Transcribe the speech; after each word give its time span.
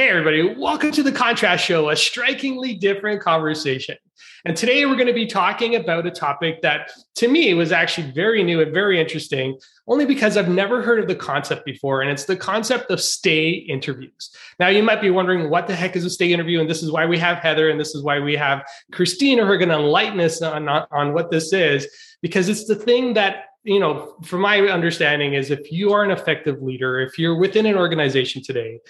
Hey, 0.00 0.08
everybody, 0.08 0.54
welcome 0.56 0.92
to 0.92 1.02
the 1.02 1.12
Contrast 1.12 1.62
Show, 1.62 1.90
a 1.90 1.94
strikingly 1.94 2.74
different 2.74 3.20
conversation. 3.20 3.98
And 4.46 4.56
today 4.56 4.86
we're 4.86 4.94
going 4.94 5.08
to 5.08 5.12
be 5.12 5.26
talking 5.26 5.76
about 5.76 6.06
a 6.06 6.10
topic 6.10 6.62
that 6.62 6.90
to 7.16 7.28
me 7.28 7.52
was 7.52 7.70
actually 7.70 8.10
very 8.12 8.42
new 8.42 8.62
and 8.62 8.72
very 8.72 8.98
interesting, 8.98 9.58
only 9.86 10.06
because 10.06 10.38
I've 10.38 10.48
never 10.48 10.80
heard 10.80 11.00
of 11.00 11.06
the 11.06 11.14
concept 11.14 11.66
before. 11.66 12.00
And 12.00 12.10
it's 12.10 12.24
the 12.24 12.34
concept 12.34 12.90
of 12.90 12.98
stay 12.98 13.50
interviews. 13.50 14.34
Now, 14.58 14.68
you 14.68 14.82
might 14.82 15.02
be 15.02 15.10
wondering 15.10 15.50
what 15.50 15.66
the 15.66 15.76
heck 15.76 15.94
is 15.96 16.06
a 16.06 16.08
stay 16.08 16.32
interview? 16.32 16.60
And 16.62 16.70
this 16.70 16.82
is 16.82 16.90
why 16.90 17.04
we 17.04 17.18
have 17.18 17.36
Heather 17.36 17.68
and 17.68 17.78
this 17.78 17.94
is 17.94 18.02
why 18.02 18.20
we 18.20 18.34
have 18.36 18.62
Christine 18.92 19.36
who 19.36 19.44
are 19.44 19.58
going 19.58 19.68
to 19.68 19.74
enlighten 19.74 20.20
us 20.20 20.40
on, 20.40 20.66
on 20.66 21.12
what 21.12 21.30
this 21.30 21.52
is, 21.52 21.86
because 22.22 22.48
it's 22.48 22.64
the 22.64 22.74
thing 22.74 23.12
that 23.12 23.44
you 23.62 23.78
know, 23.78 24.16
from 24.24 24.40
my 24.40 24.60
understanding, 24.60 25.34
is 25.34 25.50
if 25.50 25.70
you 25.70 25.92
are 25.92 26.02
an 26.02 26.10
effective 26.10 26.62
leader, 26.62 26.98
if 27.00 27.18
you're 27.18 27.36
within 27.36 27.66
an 27.66 27.74
organization 27.76 28.42
today, 28.42 28.80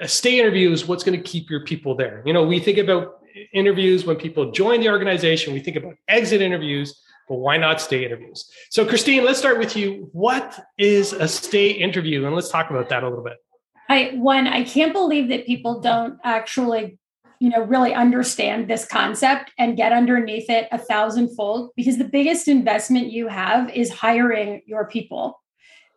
a 0.00 0.08
stay 0.08 0.38
interview 0.38 0.70
is 0.70 0.86
what's 0.86 1.04
going 1.04 1.20
to 1.20 1.22
keep 1.22 1.50
your 1.50 1.64
people 1.64 1.94
there. 1.94 2.22
You 2.24 2.32
know, 2.32 2.44
we 2.44 2.58
think 2.58 2.78
about 2.78 3.20
interviews 3.52 4.04
when 4.04 4.16
people 4.16 4.50
join 4.50 4.80
the 4.80 4.88
organization, 4.88 5.52
we 5.52 5.60
think 5.60 5.76
about 5.76 5.94
exit 6.08 6.40
interviews, 6.40 7.00
but 7.28 7.36
why 7.36 7.56
not 7.56 7.80
stay 7.80 8.04
interviews? 8.04 8.50
So, 8.70 8.86
Christine, 8.86 9.24
let's 9.24 9.38
start 9.38 9.58
with 9.58 9.76
you. 9.76 10.08
What 10.12 10.66
is 10.78 11.12
a 11.12 11.28
stay 11.28 11.70
interview? 11.70 12.26
And 12.26 12.34
let's 12.34 12.50
talk 12.50 12.70
about 12.70 12.88
that 12.88 13.02
a 13.02 13.08
little 13.08 13.24
bit. 13.24 13.38
I 13.88 14.12
one, 14.14 14.46
I 14.46 14.64
can't 14.64 14.92
believe 14.92 15.28
that 15.28 15.46
people 15.46 15.80
don't 15.80 16.18
actually, 16.24 16.98
you 17.40 17.50
know, 17.50 17.62
really 17.62 17.92
understand 17.94 18.68
this 18.68 18.86
concept 18.86 19.52
and 19.58 19.76
get 19.76 19.92
underneath 19.92 20.48
it 20.48 20.68
a 20.72 20.78
thousandfold 20.78 21.70
because 21.76 21.98
the 21.98 22.04
biggest 22.04 22.48
investment 22.48 23.12
you 23.12 23.28
have 23.28 23.70
is 23.70 23.90
hiring 23.92 24.62
your 24.66 24.86
people. 24.86 25.40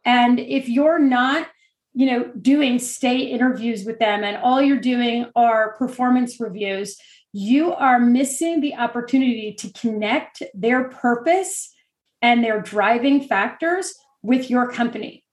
And 0.03 0.39
if 0.39 0.69
you're 0.69 0.99
not 0.99 1.47
you 1.95 2.05
know 2.05 2.31
doing 2.39 2.77
stay 2.77 3.19
interviews 3.19 3.85
with 3.85 3.99
them 3.99 4.23
and 4.23 4.37
all 4.37 4.61
you're 4.61 4.79
doing 4.79 5.31
are 5.35 5.75
performance 5.77 6.39
reviews. 6.39 6.97
You 7.31 7.73
are 7.73 7.99
missing 7.99 8.61
the 8.61 8.75
opportunity 8.75 9.53
to 9.59 9.71
connect 9.73 10.43
their 10.53 10.89
purpose 10.89 11.73
and 12.21 12.43
their 12.43 12.61
driving 12.61 13.27
factors 13.27 13.93
with 14.21 14.49
your 14.49 14.71
company. 14.71 15.23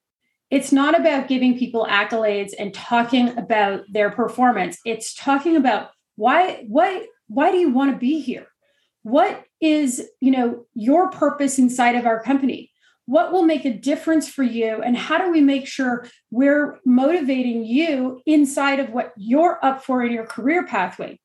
It's 0.51 0.73
not 0.73 0.99
about 0.99 1.29
giving 1.29 1.59
people 1.59 1.87
accolades 1.89 2.53
and 2.59 2.75
talking 2.75 3.37
about 3.39 3.85
their 3.91 4.11
performance. 4.11 4.79
It's 4.85 5.15
talking 5.15 5.57
about 5.57 5.91
why 6.17 6.65
why 6.69 7.07
why 7.27 7.51
do 7.51 7.59
you 7.59 7.71
want 7.71 7.91
to 7.93 7.99
be 7.99 8.21
here? 8.21 8.47
What 9.03 9.45
is 9.61 10.09
you 10.21 10.31
know 10.31 10.67
your 10.75 11.11
purpose 11.11 11.59
inside 11.59 11.97
of 11.97 12.07
our 12.07 12.23
company 12.23 12.72
what 13.07 13.33
will 13.33 13.43
make 13.43 13.65
a 13.65 13.73
difference 13.73 14.29
for 14.29 14.43
you 14.43 14.81
and 14.83 14.97
how 14.97 15.19
do 15.19 15.31
we 15.31 15.41
make 15.41 15.67
sure 15.67 16.07
we're 16.31 16.79
motivating 16.85 17.65
you 17.65 18.21
inside 18.27 18.79
of 18.79 18.91
what 18.91 19.13
you're 19.17 19.59
up 19.63 19.85
for 19.85 20.03
in 20.03 20.13
your 20.13 20.27
career 20.27 20.67
pathway? 20.67 21.19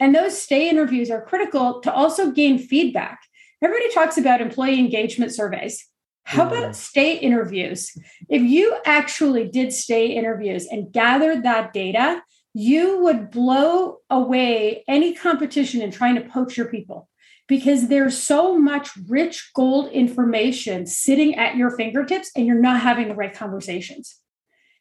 And 0.00 0.14
those 0.14 0.40
stay 0.40 0.68
interviews 0.68 1.10
are 1.10 1.24
critical 1.24 1.80
to 1.80 1.92
also 1.92 2.32
gain 2.32 2.58
feedback. 2.58 3.20
Everybody 3.62 3.92
talks 3.92 4.18
about 4.18 4.40
employee 4.40 4.80
engagement 4.80 5.32
surveys. 5.32 5.86
How 6.24 6.46
about 6.46 6.70
mm. 6.70 6.74
stay 6.74 7.16
interviews? 7.16 7.92
If 8.28 8.42
you 8.42 8.76
actually 8.84 9.48
did 9.48 9.72
stay 9.72 10.06
interviews 10.06 10.66
and 10.66 10.92
gathered 10.92 11.44
that 11.44 11.72
data 11.72 12.22
you 12.54 13.02
would 13.02 13.30
blow 13.30 13.98
away 14.10 14.84
any 14.86 15.14
competition 15.14 15.80
in 15.80 15.90
trying 15.90 16.16
to 16.16 16.20
poach 16.22 16.56
your 16.56 16.66
people 16.66 17.08
because 17.48 17.88
there's 17.88 18.16
so 18.16 18.58
much 18.58 18.90
rich 19.08 19.50
gold 19.54 19.90
information 19.90 20.86
sitting 20.86 21.34
at 21.34 21.56
your 21.56 21.70
fingertips 21.70 22.30
and 22.36 22.46
you're 22.46 22.60
not 22.60 22.80
having 22.80 23.08
the 23.08 23.14
right 23.14 23.34
conversations. 23.34 24.16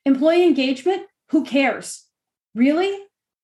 Employee 0.06 0.44
engagement, 0.44 1.04
who 1.30 1.44
cares? 1.44 2.06
Really? 2.56 2.98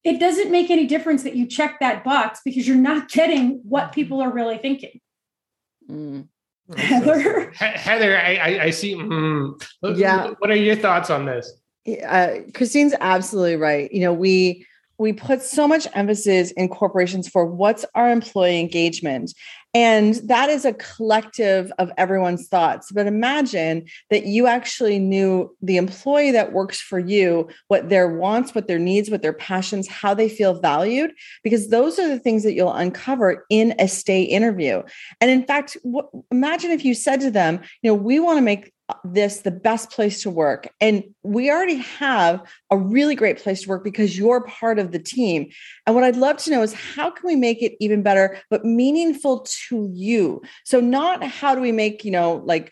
It 0.04 0.20
doesn't 0.20 0.52
make 0.52 0.70
any 0.70 0.86
difference 0.86 1.24
that 1.24 1.36
you 1.36 1.46
check 1.46 1.80
that 1.80 2.04
box 2.04 2.40
because 2.46 2.68
you're 2.68 2.78
not 2.78 3.10
getting 3.10 3.62
what 3.64 3.92
people 3.92 4.22
are 4.22 4.32
really 4.32 4.58
thinking. 4.58 5.00
Mm. 5.90 6.28
Heather, 6.76 7.52
Heather, 7.52 8.18
I, 8.18 8.60
I, 8.64 8.70
see. 8.72 8.96
Mm, 8.96 9.62
yeah. 9.96 10.32
What 10.40 10.52
are 10.52 10.56
your 10.56 10.76
thoughts 10.76 11.10
on 11.10 11.26
this? 11.26 11.52
Uh, 12.06 12.40
Christine's 12.54 12.94
absolutely 13.00 13.56
right. 13.56 13.92
You 13.92 14.02
know, 14.02 14.14
we 14.14 14.66
we 14.98 15.14
put 15.14 15.42
so 15.42 15.68
much 15.68 15.88
emphasis 15.94 16.52
in 16.52 16.70
corporations 16.70 17.28
for 17.28 17.46
what's 17.46 17.86
our 17.96 18.12
employee 18.12 18.60
engagement. 18.60 19.34
And 19.74 20.16
that 20.24 20.50
is 20.50 20.66
a 20.66 20.74
collective 20.74 21.72
of 21.78 21.92
everyone's 21.98 22.48
thoughts. 22.48 22.92
But 22.92 23.06
imagine 23.06 23.86
that 24.10 24.26
you 24.26 24.48
actually 24.48 24.98
knew 24.98 25.56
the 25.62 25.78
employee 25.78 26.32
that 26.32 26.52
works 26.52 26.82
for 26.82 26.98
you 26.98 27.48
what 27.68 27.90
their 27.90 28.08
wants 28.08 28.56
what 28.56 28.68
their 28.68 28.80
needs 28.80 29.12
what 29.12 29.22
their 29.22 29.34
passions 29.34 29.88
how 29.88 30.14
they 30.14 30.30
feel 30.30 30.60
valued 30.60 31.12
because 31.44 31.70
those 31.70 32.00
are 32.00 32.08
the 32.08 32.20
things 32.20 32.44
that 32.44 32.54
you'll 32.54 32.74
uncover 32.74 33.46
in 33.50 33.76
a 33.78 33.88
stay 33.88 34.24
interview. 34.24 34.82
And 35.22 35.30
in 35.30 35.46
fact 35.46 35.78
imagine 36.32 36.72
if 36.72 36.84
you 36.84 36.96
said 36.96 37.22
to 37.22 37.30
them 37.30 37.60
you 37.82 37.92
know 37.92 37.96
we 37.96 38.20
want 38.20 38.38
to 38.38 38.42
make 38.42 38.74
this 39.04 39.42
the 39.42 39.52
best 39.52 39.92
place 39.92 40.22
to 40.22 40.30
work. 40.30 40.70
And 40.80 41.04
we 41.24 41.52
already 41.52 41.78
have 41.78 42.42
a 42.72 42.78
really 42.78 43.16
great 43.16 43.38
place 43.38 43.64
to 43.64 43.70
work 43.70 43.84
because 43.84 44.18
you're 44.18 44.42
part 44.42 44.80
of 44.80 44.92
the 44.92 45.00
team. 45.00 45.50
And 45.86 45.96
what 45.96 46.06
I'd 46.06 46.16
love 46.16 46.38
to 46.38 46.52
know 46.52 46.62
is 46.62 46.74
how 46.74 47.10
can 47.10 47.28
we 47.28 47.36
make 47.36 47.62
it 47.62 47.76
even 47.80 48.02
better, 48.02 48.40
but 48.50 48.64
meaningful 48.64 49.46
to 49.68 49.90
you? 49.94 50.42
So, 50.64 50.80
not 50.80 51.24
how 51.24 51.54
do 51.54 51.62
we 51.62 51.72
make, 51.72 52.06
you 52.06 52.12
know, 52.12 52.42
like 52.46 52.72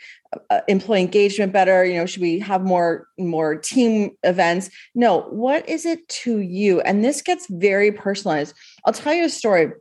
uh, 0.49 0.61
employee 0.67 1.01
engagement 1.01 1.53
better 1.53 1.85
you 1.85 1.93
know 1.93 2.05
should 2.05 2.21
we 2.21 2.39
have 2.39 2.61
more 2.61 3.07
more 3.17 3.55
team 3.55 4.11
events 4.23 4.69
no 4.93 5.21
what 5.29 5.67
is 5.69 5.85
it 5.85 6.05
to 6.09 6.39
you 6.39 6.81
and 6.81 7.05
this 7.05 7.21
gets 7.21 7.47
very 7.49 7.89
personalized 7.89 8.53
i'll 8.85 8.91
tell 8.91 9.13
you 9.13 9.23
a 9.23 9.29
story 9.29 9.71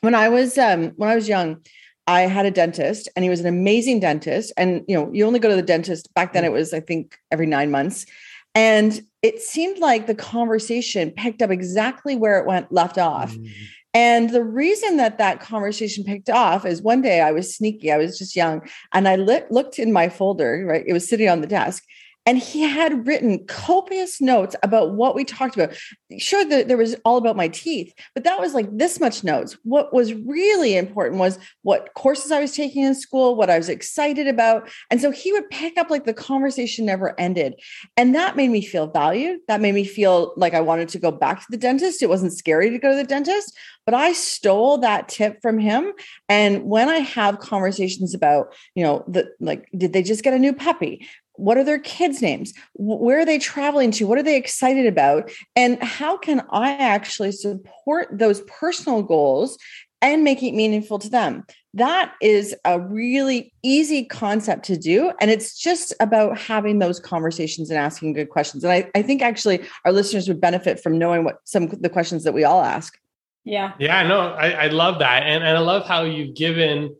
when 0.00 0.14
i 0.14 0.28
was 0.28 0.58
um 0.58 0.90
when 0.96 1.08
i 1.08 1.14
was 1.14 1.28
young 1.28 1.60
I 2.06 2.22
had 2.22 2.46
a 2.46 2.50
dentist 2.50 3.08
and 3.16 3.22
he 3.22 3.30
was 3.30 3.40
an 3.40 3.46
amazing 3.46 4.00
dentist. 4.00 4.52
And, 4.56 4.84
you 4.86 4.96
know, 4.96 5.10
you 5.12 5.26
only 5.26 5.38
go 5.38 5.48
to 5.48 5.56
the 5.56 5.62
dentist 5.62 6.12
back 6.14 6.32
then, 6.32 6.44
it 6.44 6.52
was, 6.52 6.74
I 6.74 6.80
think, 6.80 7.18
every 7.30 7.46
nine 7.46 7.70
months. 7.70 8.06
And 8.54 9.00
it 9.22 9.40
seemed 9.40 9.78
like 9.78 10.06
the 10.06 10.14
conversation 10.14 11.10
picked 11.10 11.42
up 11.42 11.50
exactly 11.50 12.14
where 12.14 12.38
it 12.38 12.46
went 12.46 12.70
left 12.70 12.98
off. 12.98 13.34
Mm. 13.34 13.52
And 13.94 14.30
the 14.30 14.42
reason 14.42 14.96
that 14.96 15.18
that 15.18 15.40
conversation 15.40 16.04
picked 16.04 16.28
off 16.28 16.66
is 16.66 16.82
one 16.82 17.00
day 17.00 17.20
I 17.20 17.30
was 17.30 17.54
sneaky, 17.54 17.92
I 17.92 17.96
was 17.96 18.18
just 18.18 18.34
young, 18.34 18.68
and 18.92 19.06
I 19.06 19.14
lit, 19.16 19.50
looked 19.52 19.78
in 19.78 19.92
my 19.92 20.08
folder, 20.08 20.64
right? 20.66 20.84
It 20.86 20.92
was 20.92 21.08
sitting 21.08 21.28
on 21.28 21.40
the 21.40 21.46
desk, 21.46 21.84
and 22.26 22.38
he 22.38 22.62
had 22.62 23.06
written 23.06 23.44
copious 23.46 24.20
notes 24.20 24.56
about 24.62 24.92
what 24.92 25.14
we 25.14 25.24
talked 25.24 25.56
about. 25.56 25.74
Sure, 26.18 26.44
that 26.44 26.68
there 26.68 26.76
was 26.76 26.96
all 27.04 27.16
about 27.16 27.36
my 27.36 27.48
teeth, 27.48 27.92
but 28.14 28.24
that 28.24 28.40
was 28.40 28.54
like 28.54 28.68
this 28.76 29.00
much 29.00 29.24
notes. 29.24 29.56
What 29.62 29.92
was 29.92 30.14
really 30.14 30.76
important 30.76 31.18
was 31.18 31.38
what 31.62 31.92
courses 31.94 32.30
I 32.30 32.40
was 32.40 32.52
taking 32.52 32.84
in 32.84 32.94
school, 32.94 33.34
what 33.34 33.50
I 33.50 33.58
was 33.58 33.68
excited 33.68 34.26
about. 34.26 34.70
And 34.90 35.00
so 35.00 35.10
he 35.10 35.32
would 35.32 35.50
pick 35.50 35.76
up 35.76 35.90
like 35.90 36.04
the 36.04 36.14
conversation 36.14 36.86
never 36.86 37.18
ended. 37.20 37.54
And 37.96 38.14
that 38.14 38.36
made 38.36 38.50
me 38.50 38.62
feel 38.62 38.86
valued. 38.86 39.40
That 39.48 39.60
made 39.60 39.74
me 39.74 39.84
feel 39.84 40.32
like 40.36 40.54
I 40.54 40.60
wanted 40.60 40.88
to 40.90 40.98
go 40.98 41.10
back 41.10 41.40
to 41.40 41.46
the 41.50 41.56
dentist. 41.56 42.02
It 42.02 42.08
wasn't 42.08 42.32
scary 42.32 42.70
to 42.70 42.78
go 42.78 42.90
to 42.90 42.96
the 42.96 43.04
dentist, 43.04 43.56
but 43.84 43.94
I 43.94 44.12
stole 44.12 44.78
that 44.78 45.08
tip 45.08 45.40
from 45.42 45.58
him. 45.58 45.92
And 46.28 46.64
when 46.64 46.88
I 46.88 46.98
have 46.98 47.40
conversations 47.40 48.14
about, 48.14 48.54
you 48.74 48.82
know, 48.82 49.04
the 49.08 49.30
like, 49.40 49.68
did 49.76 49.92
they 49.92 50.02
just 50.02 50.22
get 50.22 50.32
a 50.32 50.38
new 50.38 50.52
puppy? 50.52 51.06
What 51.36 51.56
are 51.56 51.64
their 51.64 51.78
kids 51.78 52.22
names? 52.22 52.52
Where 52.74 53.20
are 53.20 53.24
they 53.24 53.38
traveling 53.38 53.90
to? 53.92 54.06
What 54.06 54.18
are 54.18 54.22
they 54.22 54.36
excited 54.36 54.86
about? 54.86 55.30
And 55.56 55.82
how 55.82 56.16
can 56.16 56.42
i 56.50 56.70
actually 56.72 57.32
support 57.32 58.08
those 58.12 58.42
personal 58.42 59.02
goals 59.02 59.58
and 60.00 60.22
make 60.22 60.42
it 60.42 60.52
meaningful 60.52 60.98
to 61.00 61.08
them? 61.08 61.44
That 61.72 62.14
is 62.20 62.54
a 62.64 62.78
really 62.78 63.52
easy 63.62 64.04
concept 64.04 64.64
to 64.66 64.76
do 64.76 65.12
and 65.20 65.30
it's 65.30 65.58
just 65.58 65.92
about 65.98 66.38
having 66.38 66.78
those 66.78 67.00
conversations 67.00 67.70
and 67.70 67.78
asking 67.78 68.12
good 68.12 68.30
questions. 68.30 68.62
And 68.62 68.72
i, 68.72 68.90
I 68.94 69.02
think 69.02 69.22
actually 69.22 69.64
our 69.84 69.92
listeners 69.92 70.28
would 70.28 70.40
benefit 70.40 70.80
from 70.80 70.98
knowing 70.98 71.24
what 71.24 71.38
some 71.44 71.64
of 71.64 71.82
the 71.82 71.90
questions 71.90 72.24
that 72.24 72.34
we 72.34 72.44
all 72.44 72.62
ask. 72.62 72.96
Yeah. 73.44 73.72
Yeah 73.78 74.02
no 74.04 74.20
i, 74.20 74.50
I 74.50 74.66
love 74.68 75.00
that. 75.00 75.24
And, 75.24 75.42
and 75.42 75.58
i 75.58 75.60
love 75.60 75.86
how 75.86 76.04
you've 76.04 76.36
given 76.36 76.94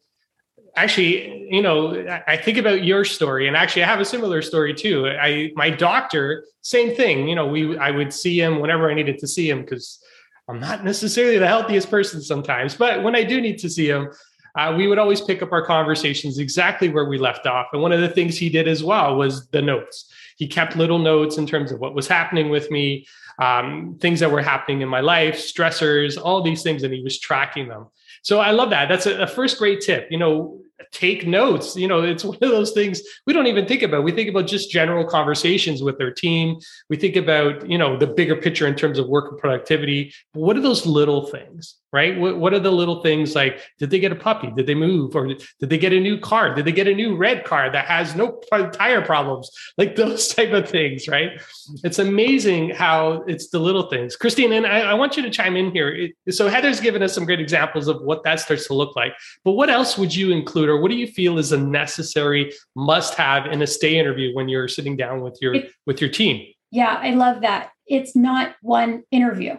actually, 0.76 1.46
you 1.50 1.62
know, 1.62 2.06
I 2.26 2.36
think 2.36 2.58
about 2.58 2.84
your 2.84 3.04
story, 3.04 3.46
and 3.48 3.56
actually, 3.56 3.84
I 3.84 3.86
have 3.86 4.00
a 4.00 4.04
similar 4.04 4.42
story 4.42 4.74
too. 4.74 5.08
I 5.08 5.52
my 5.54 5.70
doctor, 5.70 6.44
same 6.62 6.94
thing. 6.94 7.28
You 7.28 7.34
know, 7.34 7.46
we 7.46 7.76
I 7.78 7.90
would 7.90 8.12
see 8.12 8.40
him 8.40 8.60
whenever 8.60 8.90
I 8.90 8.94
needed 8.94 9.18
to 9.18 9.28
see 9.28 9.48
him 9.48 9.60
because 9.62 10.02
I'm 10.48 10.60
not 10.60 10.84
necessarily 10.84 11.38
the 11.38 11.48
healthiest 11.48 11.90
person 11.90 12.20
sometimes, 12.22 12.74
but 12.74 13.02
when 13.02 13.16
I 13.16 13.24
do 13.24 13.40
need 13.40 13.58
to 13.58 13.70
see 13.70 13.88
him. 13.88 14.10
Uh, 14.56 14.72
we 14.76 14.86
would 14.86 15.00
always 15.00 15.20
pick 15.20 15.42
up 15.42 15.50
our 15.50 15.66
conversations 15.66 16.38
exactly 16.38 16.88
where 16.88 17.06
we 17.06 17.18
left 17.18 17.44
off. 17.44 17.66
And 17.72 17.82
one 17.82 17.90
of 17.90 18.00
the 18.00 18.08
things 18.08 18.38
he 18.38 18.48
did 18.48 18.68
as 18.68 18.84
well 18.84 19.16
was 19.16 19.48
the 19.48 19.60
notes. 19.60 20.08
He 20.36 20.46
kept 20.46 20.76
little 20.76 21.00
notes 21.00 21.38
in 21.38 21.44
terms 21.44 21.72
of 21.72 21.80
what 21.80 21.92
was 21.92 22.06
happening 22.06 22.50
with 22.50 22.70
me, 22.70 23.04
um, 23.40 23.98
things 24.00 24.20
that 24.20 24.30
were 24.30 24.42
happening 24.42 24.80
in 24.80 24.88
my 24.88 25.00
life, 25.00 25.36
stressors, 25.36 26.20
all 26.22 26.40
these 26.40 26.62
things, 26.62 26.84
and 26.84 26.94
he 26.94 27.02
was 27.02 27.18
tracking 27.18 27.66
them. 27.66 27.88
So 28.24 28.40
I 28.40 28.50
love 28.50 28.70
that. 28.70 28.88
That's 28.88 29.06
a, 29.06 29.22
a 29.22 29.26
first 29.26 29.58
great 29.58 29.80
tip. 29.82 30.08
You 30.10 30.18
know, 30.18 30.58
take 30.92 31.26
notes. 31.26 31.76
You 31.76 31.88
know, 31.88 32.02
it's 32.02 32.24
one 32.24 32.36
of 32.36 32.50
those 32.50 32.72
things 32.72 33.02
we 33.26 33.32
don't 33.32 33.46
even 33.46 33.66
think 33.66 33.82
about. 33.82 34.04
We 34.04 34.12
think 34.12 34.28
about 34.28 34.46
just 34.46 34.70
general 34.70 35.04
conversations 35.04 35.82
with 35.82 35.98
their 35.98 36.12
team. 36.12 36.58
We 36.88 36.96
think 36.96 37.16
about, 37.16 37.68
you 37.68 37.78
know, 37.78 37.96
the 37.96 38.06
bigger 38.06 38.36
picture 38.36 38.66
in 38.66 38.74
terms 38.74 38.98
of 38.98 39.08
work 39.08 39.30
and 39.30 39.38
productivity. 39.38 40.12
But 40.32 40.40
what 40.40 40.56
are 40.56 40.62
those 40.62 40.86
little 40.86 41.26
things? 41.26 41.76
right? 41.94 42.18
What, 42.18 42.38
what 42.38 42.52
are 42.52 42.58
the 42.58 42.72
little 42.72 43.02
things 43.02 43.36
like, 43.36 43.60
did 43.78 43.88
they 43.88 44.00
get 44.00 44.10
a 44.10 44.16
puppy? 44.16 44.50
Did 44.50 44.66
they 44.66 44.74
move? 44.74 45.14
Or 45.14 45.28
did 45.28 45.46
they 45.60 45.78
get 45.78 45.92
a 45.92 46.00
new 46.00 46.18
car? 46.18 46.52
Did 46.52 46.64
they 46.64 46.72
get 46.72 46.88
a 46.88 46.92
new 46.94 47.14
red 47.14 47.44
car 47.44 47.70
that 47.70 47.84
has 47.84 48.16
no 48.16 48.40
tire 48.72 49.00
problems? 49.00 49.48
Like 49.78 49.94
those 49.96 50.26
type 50.26 50.52
of 50.52 50.68
things, 50.68 51.06
right? 51.06 51.40
It's 51.84 52.00
amazing 52.00 52.70
how 52.70 53.22
it's 53.28 53.50
the 53.50 53.60
little 53.60 53.88
things. 53.88 54.16
Christine, 54.16 54.52
and 54.52 54.66
I, 54.66 54.80
I 54.80 54.94
want 54.94 55.16
you 55.16 55.22
to 55.22 55.30
chime 55.30 55.56
in 55.56 55.70
here. 55.70 56.08
So 56.30 56.48
Heather's 56.48 56.80
given 56.80 57.00
us 57.00 57.14
some 57.14 57.26
great 57.26 57.38
examples 57.38 57.86
of 57.86 58.02
what 58.02 58.24
that 58.24 58.40
starts 58.40 58.66
to 58.66 58.74
look 58.74 58.96
like. 58.96 59.12
But 59.44 59.52
what 59.52 59.70
else 59.70 59.96
would 59.96 60.12
you 60.12 60.32
include, 60.32 60.63
or 60.68 60.80
what 60.80 60.90
do 60.90 60.96
you 60.96 61.06
feel 61.06 61.38
is 61.38 61.52
a 61.52 61.58
necessary 61.58 62.52
must-have 62.74 63.46
in 63.46 63.62
a 63.62 63.66
stay 63.66 63.98
interview 63.98 64.34
when 64.34 64.48
you're 64.48 64.68
sitting 64.68 64.96
down 64.96 65.20
with 65.20 65.38
your 65.40 65.54
it, 65.54 65.70
with 65.86 66.00
your 66.00 66.10
team? 66.10 66.46
Yeah, 66.70 66.98
I 67.00 67.10
love 67.10 67.42
that. 67.42 67.70
It's 67.86 68.16
not 68.16 68.54
one 68.62 69.04
interview 69.10 69.56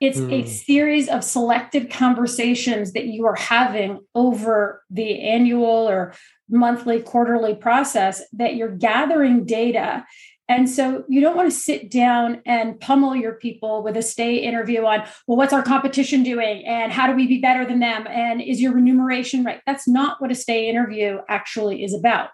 it's 0.00 0.18
mm. 0.18 0.32
a 0.32 0.40
hmm. 0.42 0.48
series 0.48 1.08
of 1.08 1.22
selected 1.22 1.90
conversations 1.90 2.92
that 2.92 3.04
you 3.04 3.26
are 3.26 3.36
having 3.36 4.00
over 4.14 4.82
the 4.90 5.20
annual 5.20 5.88
or 5.88 6.14
monthly, 6.48 7.00
quarterly 7.00 7.54
process 7.54 8.22
that 8.32 8.56
you're 8.56 8.74
gathering 8.74 9.44
data. 9.44 10.04
And 10.50 10.68
so 10.68 11.04
you 11.08 11.20
don't 11.20 11.36
want 11.36 11.48
to 11.48 11.56
sit 11.56 11.92
down 11.92 12.42
and 12.44 12.78
pummel 12.80 13.14
your 13.14 13.34
people 13.34 13.84
with 13.84 13.96
a 13.96 14.02
stay 14.02 14.38
interview 14.38 14.84
on, 14.84 15.04
well, 15.28 15.38
what's 15.38 15.52
our 15.52 15.62
competition 15.62 16.24
doing? 16.24 16.66
And 16.66 16.90
how 16.90 17.06
do 17.06 17.14
we 17.14 17.28
be 17.28 17.38
better 17.38 17.64
than 17.64 17.78
them? 17.78 18.04
And 18.08 18.42
is 18.42 18.60
your 18.60 18.72
remuneration 18.72 19.44
right? 19.44 19.60
That's 19.64 19.86
not 19.86 20.20
what 20.20 20.32
a 20.32 20.34
stay 20.34 20.68
interview 20.68 21.18
actually 21.28 21.84
is 21.84 21.94
about. 21.94 22.30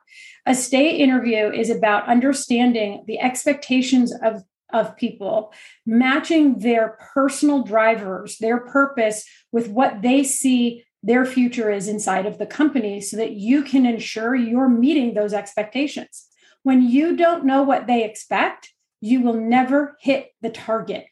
A 0.47 0.55
stay 0.55 0.97
interview 0.97 1.53
is 1.53 1.69
about 1.69 2.09
understanding 2.09 3.05
the 3.07 3.21
expectations 3.21 4.15
of 4.25 4.43
of 4.73 4.97
people, 4.97 5.53
matching 5.87 6.59
their 6.59 6.99
personal 7.15 7.63
drivers, 7.63 8.39
their 8.39 8.59
purpose 8.59 9.25
with 9.53 9.69
what 9.69 10.03
they 10.03 10.25
see 10.25 10.85
their 11.05 11.25
future 11.25 11.71
is 11.71 11.87
inside 11.87 12.27
of 12.27 12.39
the 12.39 12.47
company 12.47 13.01
so 13.01 13.17
that 13.17 13.33
you 13.33 13.63
can 13.63 13.87
ensure 13.87 14.35
you're 14.35 14.69
meeting 14.69 15.15
those 15.15 15.33
expectations. 15.33 16.27
When 16.67 16.83
you 16.83 17.15
don't 17.15 17.45
know 17.45 17.63
what 17.63 17.87
they 17.87 18.03
expect, 18.03 18.73
you 19.01 19.21
will 19.21 19.35
never 19.35 19.97
hit 20.01 20.33
the 20.43 20.51
target. 20.51 21.07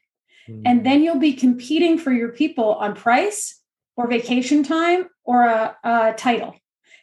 Mm. 0.49 0.63
And 0.67 0.85
then 0.85 1.01
you'll 1.05 1.21
be 1.21 1.33
competing 1.33 1.97
for 1.97 2.11
your 2.11 2.31
people 2.31 2.75
on 2.75 2.97
price 2.97 3.61
or 3.97 4.09
vacation 4.09 4.65
time 4.65 5.07
or 5.23 5.45
a, 5.45 5.77
a 5.85 6.15
title. 6.15 6.57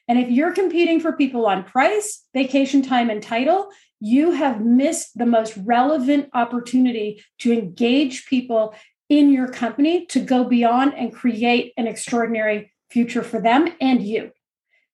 And 0.10 0.20
if 0.20 0.30
you're 0.30 0.52
competing 0.52 1.00
for 1.00 1.14
people 1.14 1.46
on 1.46 1.64
price, 1.64 2.26
vacation 2.34 2.82
time, 2.82 3.10
and 3.10 3.24
title, 3.24 3.70
you 4.02 4.32
have 4.32 4.60
missed 4.60 5.18
the 5.18 5.26
most 5.26 5.56
relevant 5.56 6.28
opportunity 6.34 7.24
to 7.40 7.54
engage 7.54 8.26
people 8.26 8.76
in 9.08 9.32
your 9.32 9.48
company 9.48 10.06
to 10.08 10.20
go 10.20 10.44
beyond 10.44 10.94
and 10.96 11.14
create 11.14 11.72
an 11.78 11.88
extraordinary 11.88 12.74
future 12.90 13.24
for 13.24 13.40
them 13.40 13.70
and 13.80 14.04
you. 14.04 14.32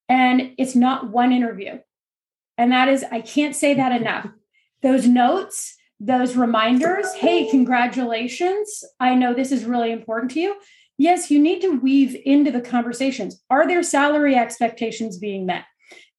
And 0.08 0.52
it's 0.58 0.76
not 0.76 1.10
one 1.10 1.32
interview. 1.32 1.80
And 2.58 2.72
that 2.72 2.88
is, 2.88 3.04
I 3.10 3.22
can't 3.22 3.56
say 3.56 3.74
that 3.74 3.98
enough. 3.98 4.26
Those 4.82 5.06
notes, 5.06 5.76
those 5.98 6.36
reminders 6.36 7.14
hey, 7.14 7.48
congratulations. 7.48 8.84
I 9.00 9.14
know 9.14 9.32
this 9.32 9.52
is 9.52 9.64
really 9.64 9.92
important 9.92 10.32
to 10.32 10.40
you. 10.40 10.56
Yes, 10.98 11.30
you 11.30 11.38
need 11.38 11.62
to 11.62 11.80
weave 11.80 12.20
into 12.24 12.50
the 12.50 12.60
conversations. 12.60 13.40
Are 13.48 13.66
there 13.66 13.82
salary 13.82 14.34
expectations 14.34 15.16
being 15.16 15.46
met? 15.46 15.64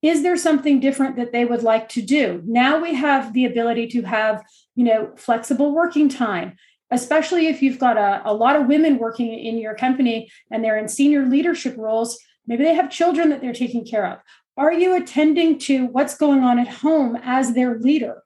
is 0.02 0.24
there 0.24 0.38
something 0.38 0.80
different 0.80 1.18
that 1.18 1.32
they 1.32 1.46
would 1.46 1.64
like 1.64 1.90
to 1.90 2.02
do 2.02 2.42
now 2.46 2.80
we 2.80 2.94
have 2.94 3.34
the 3.34 3.46
ability 3.46 3.88
to 3.88 4.02
have 4.04 4.44
you 4.76 4.84
know 4.84 5.12
flexible 5.18 5.74
working 5.74 6.10
time 6.10 6.56
especially 6.92 7.48
if 7.48 7.62
you've 7.62 7.80
got 7.80 7.98
a, 7.98 8.22
a 8.26 8.34
lot 8.34 8.56
of 8.56 8.68
women 8.68 8.98
working 8.98 9.32
in 9.32 9.58
your 9.58 9.76
company 9.76 10.32
and 10.52 10.64
they're 10.64 10.78
in 10.78 10.88
senior 10.88 11.26
leadership 11.26 11.76
roles 11.78 12.18
maybe 12.48 12.64
they 12.64 12.74
have 12.74 12.90
children 12.90 13.30
that 13.30 13.42
they're 13.42 13.54
taking 13.54 13.86
care 13.86 14.06
of 14.06 14.20
are 14.60 14.74
you 14.74 14.96
attending 14.96 15.58
to 15.58 15.86
what's 15.86 16.18
going 16.18 16.44
on 16.44 16.60
at 16.60 16.68
home 16.68 17.18
as 17.24 17.54
their 17.54 17.80
leader? 17.80 18.24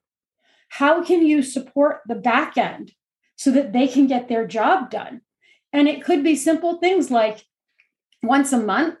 How 0.68 1.02
can 1.02 1.24
you 1.24 1.42
support 1.42 2.00
the 2.06 2.16
back 2.16 2.58
end 2.58 2.92
so 3.36 3.52
that 3.52 3.72
they 3.72 3.86
can 3.86 4.08
get 4.08 4.28
their 4.28 4.46
job 4.46 4.90
done? 4.90 5.20
And 5.72 5.88
it 5.88 6.04
could 6.04 6.24
be 6.24 6.34
simple 6.34 6.78
things 6.78 7.10
like 7.10 7.46
once 8.22 8.52
a 8.52 8.58
month 8.58 8.96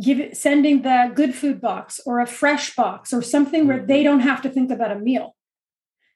give 0.00 0.20
it, 0.20 0.36
sending 0.36 0.82
the 0.82 1.12
good 1.14 1.34
food 1.34 1.60
box 1.60 2.00
or 2.06 2.20
a 2.20 2.26
fresh 2.26 2.74
box 2.74 3.12
or 3.12 3.20
something 3.20 3.66
where 3.66 3.84
they 3.84 3.98
mm-hmm. 3.98 4.04
don't 4.04 4.20
have 4.20 4.40
to 4.42 4.48
think 4.48 4.70
about 4.70 4.92
a 4.92 4.98
meal. 4.98 5.36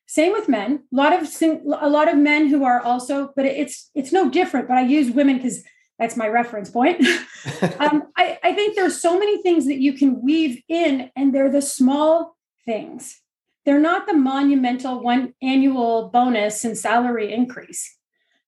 Same 0.07 0.33
with 0.33 0.49
men. 0.49 0.85
A 0.93 0.97
lot 0.97 1.13
of 1.13 1.29
a 1.43 1.89
lot 1.89 2.09
of 2.09 2.17
men 2.17 2.49
who 2.49 2.65
are 2.65 2.81
also 2.81 3.33
but 3.35 3.45
it's 3.45 3.91
it's 3.95 4.13
no 4.13 4.31
different 4.31 4.69
but 4.69 4.77
i 4.77 4.83
use 4.83 5.11
women 5.11 5.37
because 5.37 5.65
that's 5.99 6.17
my 6.17 6.29
reference 6.29 6.71
point 6.71 7.01
um, 7.79 8.05
I, 8.17 8.39
I 8.43 8.53
think 8.55 8.77
there's 8.77 9.01
so 9.01 9.19
many 9.19 9.43
things 9.43 9.67
that 9.67 9.81
you 9.81 9.93
can 9.93 10.23
weave 10.23 10.63
in 10.69 11.11
and 11.17 11.35
they're 11.35 11.51
the 11.51 11.63
small 11.63 12.37
things 12.65 13.21
they're 13.65 13.81
not 13.81 14.07
the 14.07 14.15
monumental 14.15 15.01
one 15.01 15.35
annual 15.43 16.11
bonus 16.11 16.65
and 16.65 16.77
salary 16.77 17.33
increase 17.33 17.97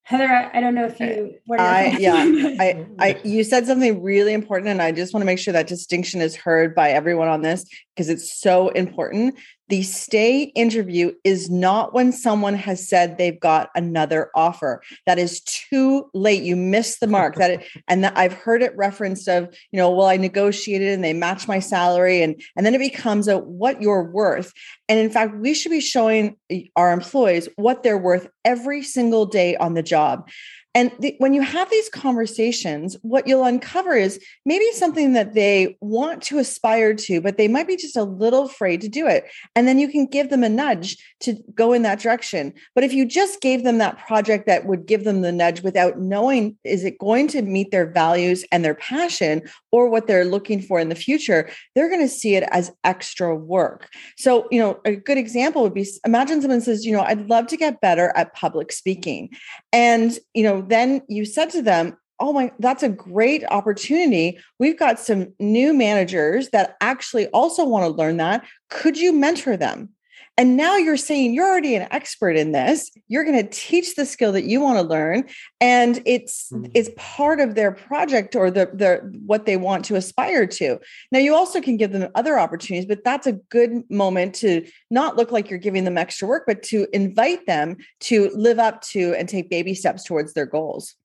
Heather, 0.07 0.29
I, 0.29 0.59
I 0.59 0.61
don't 0.61 0.77
know 0.77 0.85
if 0.85 1.01
you. 1.01 1.35
What 1.47 1.59
I 1.59 1.97
yeah, 1.99 2.15
I, 2.61 2.87
I 3.01 3.21
you 3.25 3.43
said 3.43 3.67
something 3.67 4.05
really 4.05 4.35
important, 4.35 4.69
and 4.69 4.81
I 4.81 4.93
just 4.93 5.13
want 5.13 5.23
to 5.23 5.27
make 5.27 5.41
sure 5.41 5.53
that 5.53 5.67
distinction 5.67 6.21
is 6.21 6.37
heard 6.37 6.77
by 6.77 6.91
everyone 6.91 7.27
on 7.27 7.43
this 7.43 7.65
because 7.93 8.09
it's 8.09 8.41
so 8.41 8.69
important. 8.69 9.35
The 9.69 9.83
stay 9.83 10.45
interview 10.55 11.13
is 11.25 11.51
not 11.51 11.93
when 11.93 12.13
someone 12.13 12.55
has 12.55 12.89
said 12.89 13.19
they've 13.19 13.39
got 13.39 13.71
another 13.75 14.31
offer. 14.35 14.81
That 15.07 15.19
is 15.19 15.41
too 15.41 16.09
late. 16.15 16.43
You 16.43 16.55
missed 16.55 17.01
the 17.01 17.09
mark. 17.09 17.35
That 17.37 17.51
it, 17.51 17.69
and 17.89 18.05
that 18.05 18.17
I've 18.17 18.33
heard 18.33 18.63
it 18.63 18.77
referenced 18.77 19.29
of, 19.29 19.55
you 19.73 19.77
know, 19.77 19.91
well, 19.91 20.07
I 20.07 20.17
negotiated 20.17 20.93
and 20.93 21.03
they 21.03 21.13
match 21.13 21.49
my 21.49 21.59
salary, 21.59 22.23
and 22.23 22.41
and 22.57 22.65
then 22.65 22.75
it 22.75 22.79
becomes 22.79 23.29
a 23.29 23.39
what 23.39 23.83
you're 23.83 24.11
worth. 24.11 24.53
And 24.89 24.99
in 24.99 25.11
fact, 25.11 25.37
we 25.37 25.53
should 25.53 25.71
be 25.71 25.81
showing 25.81 26.37
our 26.77 26.93
employees 26.93 27.49
what 27.57 27.83
they're 27.83 27.99
worth 27.99 28.29
every 28.45 28.83
single 28.83 29.27
day 29.27 29.57
on 29.57 29.75
the 29.75 29.83
job. 29.83 30.29
And 30.77 30.93
the, 31.01 31.15
when 31.17 31.33
you 31.33 31.41
have 31.41 31.71
these 31.71 31.89
conversations, 31.89 32.99
what 33.01 33.27
you'll 33.27 33.47
uncover 33.47 33.95
is 33.95 34.21
maybe 34.45 34.71
something 34.73 35.15
that 35.15 35.33
they 35.33 35.79
want 35.81 36.23
to 36.25 36.39
aspire 36.39 36.93
to, 36.93 37.23
but 37.23 37.39
they 37.39 37.49
might 37.49 37.67
be 37.67 37.77
just 37.77 37.97
a 37.97 38.03
little 38.03 38.45
afraid 38.45 38.83
to 38.83 38.89
do 38.89 39.07
it. 39.07 39.25
And 39.55 39.67
then 39.67 39.79
you 39.79 39.89
can 39.89 40.05
give 40.05 40.29
them 40.29 40.45
a 40.45 40.51
nudge 40.51 40.99
to 41.21 41.39
go 41.55 41.73
in 41.73 41.81
that 41.83 42.01
direction. 42.01 42.53
But 42.75 42.85
if 42.85 42.93
you 42.93 43.07
just 43.07 43.41
gave 43.41 43.65
them 43.65 43.79
that 43.79 43.97
project 44.07 44.47
that 44.49 44.67
would 44.67 44.85
give 44.85 45.05
them 45.05 45.23
the 45.23 45.33
nudge 45.33 45.63
without 45.63 45.99
knowing, 45.99 46.59
is 46.63 46.85
it 46.85 46.99
going 46.99 47.29
to 47.29 47.41
meet 47.41 47.71
their 47.71 47.91
values 47.91 48.45
and 48.53 48.63
their 48.63 48.75
passion 48.75 49.49
or 49.73 49.89
what 49.89 50.07
they're 50.07 50.27
looking 50.27 50.61
for 50.61 50.79
in 50.79 50.91
the 50.91 50.95
future, 50.95 51.49
they're 51.75 51.89
going 51.89 52.03
to 52.03 52.09
see 52.09 52.35
it 52.35 52.47
as 52.53 52.71
extra 52.85 53.35
work. 53.35 53.89
So, 54.19 54.47
you 54.51 54.61
know, 54.61 54.79
a 54.85 54.95
good 54.95 55.17
example 55.17 55.63
would 55.63 55.73
be 55.73 55.87
imagine 56.05 56.43
someone 56.43 56.61
says, 56.61 56.85
you 56.85 56.93
know, 56.93 57.01
I'd 57.01 57.31
love 57.31 57.47
to 57.47 57.57
get 57.57 57.81
better 57.81 58.13
at 58.15 58.35
public 58.35 58.73
speaking. 58.73 59.31
And, 59.73 60.19
you 60.35 60.43
know, 60.43 60.66
then 60.69 61.03
you 61.09 61.25
said 61.25 61.51
to 61.51 61.63
them, 61.63 61.97
Oh 62.19 62.33
my, 62.33 62.51
that's 62.59 62.83
a 62.83 62.89
great 62.89 63.45
opportunity. 63.51 64.39
We've 64.59 64.79
got 64.79 64.99
some 64.99 65.35
new 65.39 65.75
managers 65.75 66.49
that 66.49 66.77
actually 66.81 67.27
also 67.29 67.63
want 67.67 67.85
to 67.85 67.91
learn 67.91 68.17
that. 68.17 68.47
Could 68.71 68.97
you 68.97 69.13
mentor 69.13 69.59
them? 69.59 69.91
And 70.39 70.55
now 70.55 70.77
you're 70.77 70.99
saying 70.99 71.33
you're 71.33 71.49
already 71.49 71.77
an 71.77 71.89
expert 71.91 72.37
in 72.37 72.53
this. 72.53 72.91
You're 73.09 73.25
going 73.25 73.43
to 73.43 73.49
teach 73.51 73.95
the 73.95 74.05
skill 74.05 74.33
that 74.33 74.45
you 74.45 74.61
want 74.61 74.79
to 74.79 74.83
learn, 74.83 75.25
and 75.63 76.03
it's 76.05 76.51
mm-hmm. 76.53 76.71
it's 76.75 76.91
part 76.97 77.41
of 77.41 77.55
their 77.55 77.73
project 77.73 78.37
or 78.37 78.51
the 78.51 78.71
the 78.75 79.19
what 79.25 79.47
they 79.47 79.57
want 79.57 79.87
to 79.87 79.97
aspire 79.97 80.47
to. 80.47 80.79
Now 81.11 81.21
you 81.21 81.35
also 81.35 81.63
can 81.63 81.79
give 81.79 81.93
them 81.93 82.11
other 82.15 82.39
opportunities, 82.39 82.87
but 82.87 83.03
that's 83.03 83.27
a 83.27 83.33
good 83.33 83.83
moment 83.91 84.35
to 84.37 84.67
not 84.91 85.17
look 85.17 85.33
like 85.33 85.49
you're 85.49 85.59
giving 85.59 85.85
them 85.85 85.97
extra 85.97 86.29
work, 86.29 86.45
but 86.47 86.63
to 86.65 86.87
invite 86.93 87.47
them 87.47 87.79
to 88.01 88.31
live 88.35 88.59
up 88.59 88.83
to 88.83 89.15
and 89.15 89.29
take 89.29 89.49
baby 89.49 89.75
steps 89.75 90.05
towards 90.05 90.35
their 90.35 90.47
goals. 90.47 90.97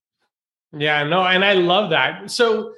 Yeah, 0.77 1.03
no, 1.03 1.23
and 1.23 1.45
I 1.45 1.53
love 1.53 1.89
that. 1.91 2.29
So 2.31 2.73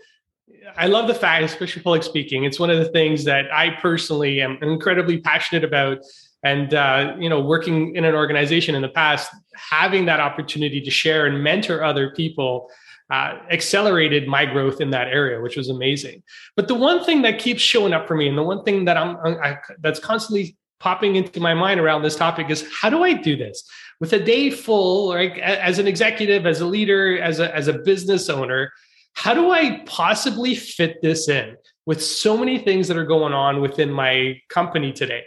I 0.77 0.87
love 0.87 1.07
the 1.07 1.13
fact, 1.15 1.43
especially 1.43 1.81
public 1.81 2.03
speaking. 2.03 2.43
It's 2.43 2.59
one 2.59 2.69
of 2.69 2.77
the 2.77 2.89
things 2.89 3.23
that 3.25 3.51
I 3.51 3.71
personally 3.71 4.41
am 4.41 4.57
incredibly 4.61 5.19
passionate 5.19 5.63
about 5.63 5.99
and 6.43 6.73
uh, 6.73 7.15
you 7.19 7.29
know 7.29 7.39
working 7.39 7.95
in 7.95 8.05
an 8.05 8.15
organization 8.15 8.75
in 8.75 8.81
the 8.81 8.89
past 8.89 9.31
having 9.55 10.05
that 10.05 10.19
opportunity 10.19 10.81
to 10.81 10.91
share 10.91 11.25
and 11.25 11.43
mentor 11.43 11.83
other 11.83 12.11
people 12.11 12.69
uh, 13.09 13.37
accelerated 13.51 14.27
my 14.27 14.45
growth 14.45 14.81
in 14.81 14.89
that 14.91 15.07
area 15.07 15.41
which 15.41 15.57
was 15.57 15.69
amazing 15.69 16.23
but 16.55 16.67
the 16.67 16.75
one 16.75 17.03
thing 17.03 17.21
that 17.21 17.39
keeps 17.39 17.61
showing 17.61 17.93
up 17.93 18.07
for 18.07 18.15
me 18.15 18.27
and 18.27 18.37
the 18.37 18.43
one 18.43 18.63
thing 18.63 18.85
that 18.85 18.97
i'm 18.97 19.17
I, 19.17 19.57
that's 19.79 19.99
constantly 19.99 20.55
popping 20.79 21.15
into 21.15 21.39
my 21.39 21.53
mind 21.53 21.79
around 21.79 22.01
this 22.01 22.15
topic 22.15 22.49
is 22.49 22.67
how 22.73 22.89
do 22.89 23.03
i 23.03 23.13
do 23.13 23.35
this 23.35 23.63
with 23.99 24.13
a 24.13 24.23
day 24.23 24.49
full 24.49 25.13
right 25.13 25.37
as 25.39 25.79
an 25.79 25.87
executive 25.87 26.45
as 26.45 26.61
a 26.61 26.65
leader 26.65 27.21
as 27.21 27.39
a, 27.39 27.53
as 27.55 27.67
a 27.67 27.73
business 27.73 28.29
owner 28.29 28.71
how 29.13 29.33
do 29.33 29.51
i 29.51 29.81
possibly 29.85 30.55
fit 30.55 31.01
this 31.01 31.29
in 31.29 31.55
with 31.85 32.03
so 32.03 32.37
many 32.37 32.57
things 32.57 32.87
that 32.87 32.97
are 32.97 33.05
going 33.05 33.33
on 33.33 33.61
within 33.61 33.91
my 33.91 34.39
company 34.49 34.91
today. 34.93 35.23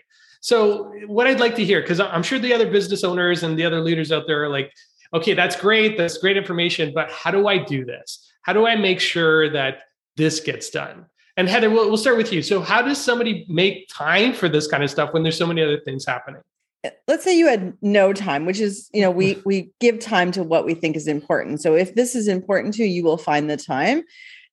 So, 0.47 0.93
what 1.09 1.27
I'd 1.27 1.41
like 1.41 1.57
to 1.57 1.65
hear, 1.65 1.81
because 1.81 1.99
I'm 1.99 2.23
sure 2.23 2.39
the 2.39 2.53
other 2.53 2.71
business 2.71 3.03
owners 3.03 3.43
and 3.43 3.59
the 3.59 3.65
other 3.65 3.81
leaders 3.81 4.13
out 4.13 4.29
there 4.29 4.45
are 4.45 4.49
like, 4.49 4.73
okay, 5.13 5.35
that's 5.35 5.57
great. 5.57 5.99
That's 5.99 6.19
great 6.19 6.37
information. 6.37 6.93
But 6.95 7.11
how 7.11 7.33
do 7.33 7.49
I 7.49 7.59
do 7.59 7.85
this? 7.85 8.31
How 8.43 8.53
do 8.53 8.65
I 8.65 8.77
make 8.77 9.01
sure 9.01 9.51
that 9.51 9.81
this 10.15 10.39
gets 10.39 10.71
done? 10.71 11.07
And 11.37 11.49
Heather, 11.49 11.69
we'll, 11.69 11.89
we'll 11.89 11.97
start 11.97 12.17
with 12.17 12.33
you. 12.33 12.43
So, 12.43 12.61
how 12.61 12.81
does 12.81 13.03
somebody 13.03 13.45
make 13.49 13.89
time 13.89 14.33
for 14.33 14.49
this 14.49 14.69
kind 14.69 14.85
of 14.85 14.91
stuff 14.91 15.13
when 15.13 15.25
there's 15.25 15.37
so 15.37 15.49
many 15.49 15.65
other 15.65 15.81
things 15.81 16.07
happening? 16.07 16.43
Uh, 16.85 16.91
let's 17.09 17.25
say 17.25 17.37
you 17.37 17.49
had 17.49 17.77
no 17.83 18.13
time 18.13 18.47
which 18.47 18.61
is 18.61 18.89
you 18.93 19.01
know 19.01 19.11
we 19.11 19.43
we 19.45 19.73
give 19.81 19.99
time 19.99 20.31
to 20.31 20.45
what 20.45 20.65
we 20.65 20.75
think 20.75 20.95
is 20.95 21.09
important 21.09 21.61
so 21.61 21.75
if 21.75 21.95
this 21.95 22.15
is 22.15 22.29
important 22.29 22.75
to 22.75 22.83
you 22.83 22.89
you 22.89 23.03
will 23.03 23.17
find 23.17 23.49
the 23.49 23.57
time 23.57 24.05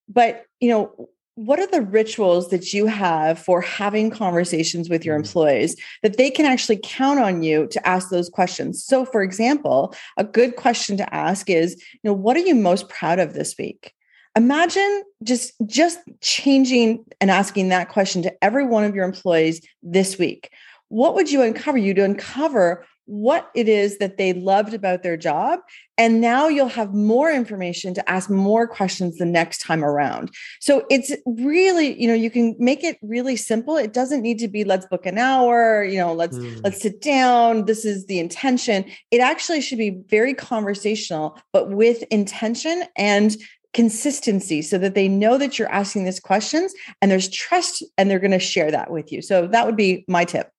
but 0.08 0.46
you 0.62 0.70
know 0.70 1.10
what 1.36 1.60
are 1.60 1.68
the 1.68 1.82
rituals 1.82 2.50
that 2.50 2.74
you 2.74 2.86
have 2.86 3.40
for 3.40 3.60
having 3.62 4.12
conversations 4.12 4.90
with 4.90 5.04
your 5.04 5.16
mm. 5.16 5.25
employees 5.25 5.75
that 6.04 6.18
they 6.18 6.30
can 6.30 6.46
actually 6.46 6.80
count 6.84 7.20
on 7.20 7.42
you 7.42 7.68
to 7.68 7.88
ask 7.88 8.10
those 8.10 8.30
questions? 8.30 8.84
So 8.84 9.06
for 9.06 9.22
example 9.24 9.96
a 10.18 10.24
good 10.24 10.56
question 10.56 10.98
to 10.98 11.13
ask 11.13 11.50
is 11.50 11.75
you 11.75 12.00
know 12.04 12.13
what 12.13 12.38
are 12.38 12.42
you 12.42 12.56
most 12.56 12.90
proud 12.90 13.20
of 13.20 13.34
this 13.34 13.56
week? 13.58 13.94
Imagine 14.36 15.04
just 15.24 15.54
just 15.66 16.00
changing 16.22 17.04
and 17.20 17.32
asking 17.32 17.70
that 17.70 17.90
question 17.90 18.22
to 18.24 18.44
every 18.44 18.66
one 18.66 18.84
of 18.84 18.96
your 18.96 19.06
employees 19.06 19.66
this 19.82 20.18
week. 20.18 20.52
What 20.90 21.16
would 21.16 21.32
you 21.32 21.42
uncover? 21.42 21.78
You'd 21.78 21.98
uncover 21.98 22.86
what 23.06 23.50
it 23.54 23.68
is 23.68 23.98
that 23.98 24.18
they 24.18 24.34
loved 24.34 24.74
about 24.74 25.04
their 25.04 25.18
job. 25.18 25.60
And 25.98 26.22
now 26.22 26.48
you'll 26.48 26.68
have 26.70 26.94
more 26.94 27.32
information 27.32 27.94
to 27.94 28.10
ask 28.10 28.30
more 28.30 28.66
questions 28.68 29.18
the 29.18 29.26
next 29.26 29.60
time 29.60 29.84
around. 29.84 30.32
So 30.60 30.86
it's 30.90 31.12
really, 31.26 32.00
you 32.02 32.08
know, 32.08 32.14
you 32.14 32.32
can 32.32 32.56
make 32.58 32.84
it 32.84 32.98
really 33.02 33.36
simple. 33.36 33.78
It 33.78 33.94
doesn't 33.94 34.22
need 34.22 34.40
to 34.40 34.48
be 34.48 34.64
let's 34.64 34.86
book 34.88 35.06
an 35.06 35.18
hour, 35.18 35.84
you 35.84 35.98
know, 35.98 36.14
let's 36.14 36.38
mm. 36.38 36.62
let's 36.64 36.82
sit 36.82 37.02
down. 37.02 37.66
This 37.66 37.86
is 37.86 38.06
the 38.08 38.20
intention. 38.20 38.86
It 39.12 39.20
actually 39.20 39.62
should 39.62 39.78
be 39.78 40.02
very 40.08 40.34
conversational, 40.34 41.38
but 41.52 41.70
with 41.70 42.04
intention 42.04 42.84
and 42.98 43.36
consistency 43.74 44.62
so 44.62 44.78
that 44.78 44.96
they 44.96 45.08
know 45.08 45.38
that 45.38 45.58
you're 45.58 45.72
asking 45.72 46.06
these 46.06 46.20
questions 46.20 46.74
and 47.02 47.12
there's 47.12 47.30
trust 47.30 47.84
and 47.98 48.10
they're 48.10 48.20
going 48.20 48.32
to 48.32 48.40
share 48.40 48.72
that 48.72 48.92
with 48.92 49.12
you. 49.12 49.22
So 49.22 49.48
that 49.48 49.66
would 49.66 49.76
be 49.76 50.06
my 50.08 50.26
tip. 50.26 50.53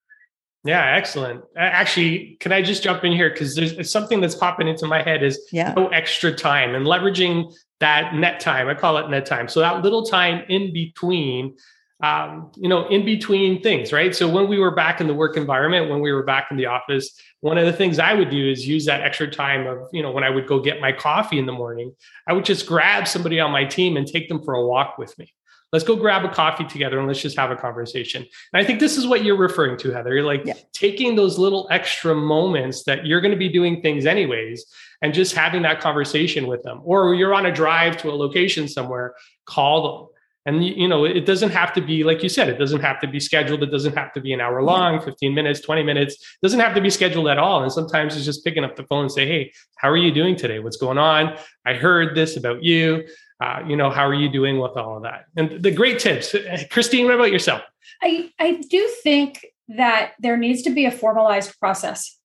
Yeah, 0.64 0.96
excellent. 0.96 1.44
Actually, 1.56 2.38
can 2.40 2.50
I 2.50 2.62
just 2.62 2.82
jump 2.82 3.04
in 3.04 3.12
here 3.12 3.28
because 3.28 3.54
there's 3.54 3.90
something 3.90 4.22
that's 4.22 4.34
popping 4.34 4.66
into 4.66 4.86
my 4.86 5.02
head 5.02 5.22
is 5.22 5.38
yeah. 5.52 5.74
no 5.76 5.88
extra 5.88 6.34
time 6.34 6.74
and 6.74 6.86
leveraging 6.86 7.52
that 7.80 8.14
net 8.14 8.40
time. 8.40 8.68
I 8.68 8.74
call 8.74 8.96
it 8.96 9.10
net 9.10 9.26
time. 9.26 9.46
So 9.46 9.60
that 9.60 9.82
little 9.82 10.06
time 10.06 10.42
in 10.48 10.72
between, 10.72 11.54
um, 12.02 12.50
you 12.56 12.70
know, 12.70 12.88
in 12.88 13.04
between 13.04 13.62
things, 13.62 13.92
right? 13.92 14.14
So 14.14 14.26
when 14.26 14.48
we 14.48 14.58
were 14.58 14.74
back 14.74 15.02
in 15.02 15.06
the 15.06 15.12
work 15.12 15.36
environment, 15.36 15.90
when 15.90 16.00
we 16.00 16.12
were 16.12 16.22
back 16.22 16.46
in 16.50 16.56
the 16.56 16.66
office, 16.66 17.14
one 17.40 17.58
of 17.58 17.66
the 17.66 17.72
things 17.72 17.98
I 17.98 18.14
would 18.14 18.30
do 18.30 18.50
is 18.50 18.66
use 18.66 18.86
that 18.86 19.02
extra 19.02 19.30
time 19.30 19.66
of, 19.66 19.86
you 19.92 20.02
know, 20.02 20.12
when 20.12 20.24
I 20.24 20.30
would 20.30 20.46
go 20.46 20.60
get 20.60 20.80
my 20.80 20.92
coffee 20.92 21.38
in 21.38 21.44
the 21.44 21.52
morning, 21.52 21.94
I 22.26 22.32
would 22.32 22.46
just 22.46 22.66
grab 22.66 23.06
somebody 23.06 23.38
on 23.38 23.50
my 23.50 23.66
team 23.66 23.98
and 23.98 24.06
take 24.06 24.30
them 24.30 24.42
for 24.42 24.54
a 24.54 24.66
walk 24.66 24.96
with 24.96 25.16
me 25.18 25.30
let's 25.74 25.84
go 25.84 25.96
grab 25.96 26.24
a 26.24 26.28
coffee 26.28 26.62
together 26.62 27.00
and 27.00 27.08
let's 27.08 27.20
just 27.20 27.36
have 27.36 27.50
a 27.50 27.56
conversation. 27.56 28.22
And 28.22 28.62
I 28.62 28.64
think 28.64 28.78
this 28.78 28.96
is 28.96 29.08
what 29.08 29.24
you're 29.24 29.36
referring 29.36 29.76
to, 29.78 29.90
Heather. 29.90 30.14
You're 30.14 30.22
like 30.22 30.42
yeah. 30.44 30.54
taking 30.72 31.16
those 31.16 31.36
little 31.36 31.66
extra 31.68 32.14
moments 32.14 32.84
that 32.84 33.04
you're 33.04 33.20
going 33.20 33.32
to 33.32 33.36
be 33.36 33.48
doing 33.48 33.82
things 33.82 34.06
anyways 34.06 34.66
and 35.02 35.12
just 35.12 35.34
having 35.34 35.62
that 35.62 35.80
conversation 35.80 36.46
with 36.46 36.62
them. 36.62 36.80
Or 36.84 37.12
you're 37.16 37.34
on 37.34 37.46
a 37.46 37.52
drive 37.52 37.96
to 37.98 38.10
a 38.10 38.14
location 38.14 38.68
somewhere, 38.68 39.16
call 39.46 39.82
them. 39.82 40.08
And 40.46 40.64
you 40.64 40.86
know, 40.86 41.04
it 41.04 41.26
doesn't 41.26 41.50
have 41.50 41.72
to 41.72 41.80
be 41.80 42.04
like 42.04 42.22
you 42.22 42.28
said, 42.28 42.48
it 42.48 42.58
doesn't 42.58 42.82
have 42.82 43.00
to 43.00 43.08
be 43.08 43.18
scheduled. 43.18 43.64
It 43.64 43.72
doesn't 43.72 43.96
have 43.96 44.12
to 44.12 44.20
be 44.20 44.32
an 44.32 44.40
hour 44.40 44.62
long, 44.62 45.00
15 45.00 45.34
minutes, 45.34 45.60
20 45.60 45.82
minutes. 45.82 46.14
It 46.14 46.46
doesn't 46.46 46.60
have 46.60 46.74
to 46.76 46.82
be 46.82 46.90
scheduled 46.90 47.26
at 47.26 47.38
all. 47.38 47.64
And 47.64 47.72
sometimes 47.72 48.14
it's 48.14 48.26
just 48.26 48.44
picking 48.44 48.62
up 48.62 48.76
the 48.76 48.84
phone 48.84 49.02
and 49.02 49.10
say, 49.10 49.26
Hey, 49.26 49.52
how 49.76 49.88
are 49.90 49.96
you 49.96 50.12
doing 50.12 50.36
today? 50.36 50.60
What's 50.60 50.76
going 50.76 50.98
on? 50.98 51.36
I 51.66 51.74
heard 51.74 52.14
this 52.14 52.36
about 52.36 52.62
you 52.62 53.04
uh, 53.40 53.62
you 53.66 53.76
know 53.76 53.90
how 53.90 54.06
are 54.06 54.14
you 54.14 54.28
doing 54.28 54.58
with 54.58 54.76
all 54.76 54.96
of 54.96 55.02
that? 55.02 55.26
And 55.36 55.62
the 55.62 55.70
great 55.70 55.98
tips. 55.98 56.34
Christine 56.70 57.06
what 57.06 57.14
about 57.14 57.32
yourself? 57.32 57.62
I 58.02 58.30
i 58.38 58.62
do 58.70 58.88
think 59.02 59.44
that 59.68 60.12
there 60.20 60.36
needs 60.36 60.62
to 60.62 60.70
be 60.70 60.84
a 60.84 60.90
formalized 60.90 61.58
process 61.58 62.18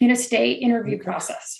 in 0.00 0.10
a 0.10 0.16
stay 0.16 0.52
interview 0.52 0.96
okay. 0.96 1.04
process. 1.04 1.58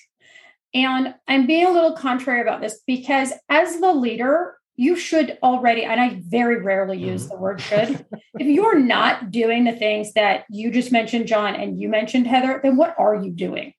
And 0.75 1.15
i'm 1.27 1.47
being 1.47 1.67
a 1.67 1.73
little 1.73 1.95
contrary 1.95 2.41
about 2.41 2.61
this 2.61 2.81
because 2.87 3.33
as 3.49 3.81
the 3.81 3.93
leader 3.93 4.55
you 4.77 4.95
should 4.95 5.39
already 5.43 5.85
and 5.85 6.01
i 6.01 6.21
very 6.29 6.63
rarely 6.63 6.99
use 6.99 7.25
mm-hmm. 7.25 7.35
the 7.35 7.41
word 7.41 7.61
should. 7.61 8.07
If 8.39 8.47
you're 8.47 8.79
not 8.79 9.31
doing 9.31 9.65
the 9.65 9.73
things 9.73 10.13
that 10.13 10.45
you 10.51 10.71
just 10.71 10.93
mentioned 10.93 11.27
john 11.27 11.55
and 11.57 11.81
you 11.81 11.89
mentioned 11.89 12.27
heather 12.27 12.61
then 12.63 12.77
what 12.77 12.95
are 12.99 13.17
you 13.17 13.31
doing 13.31 13.73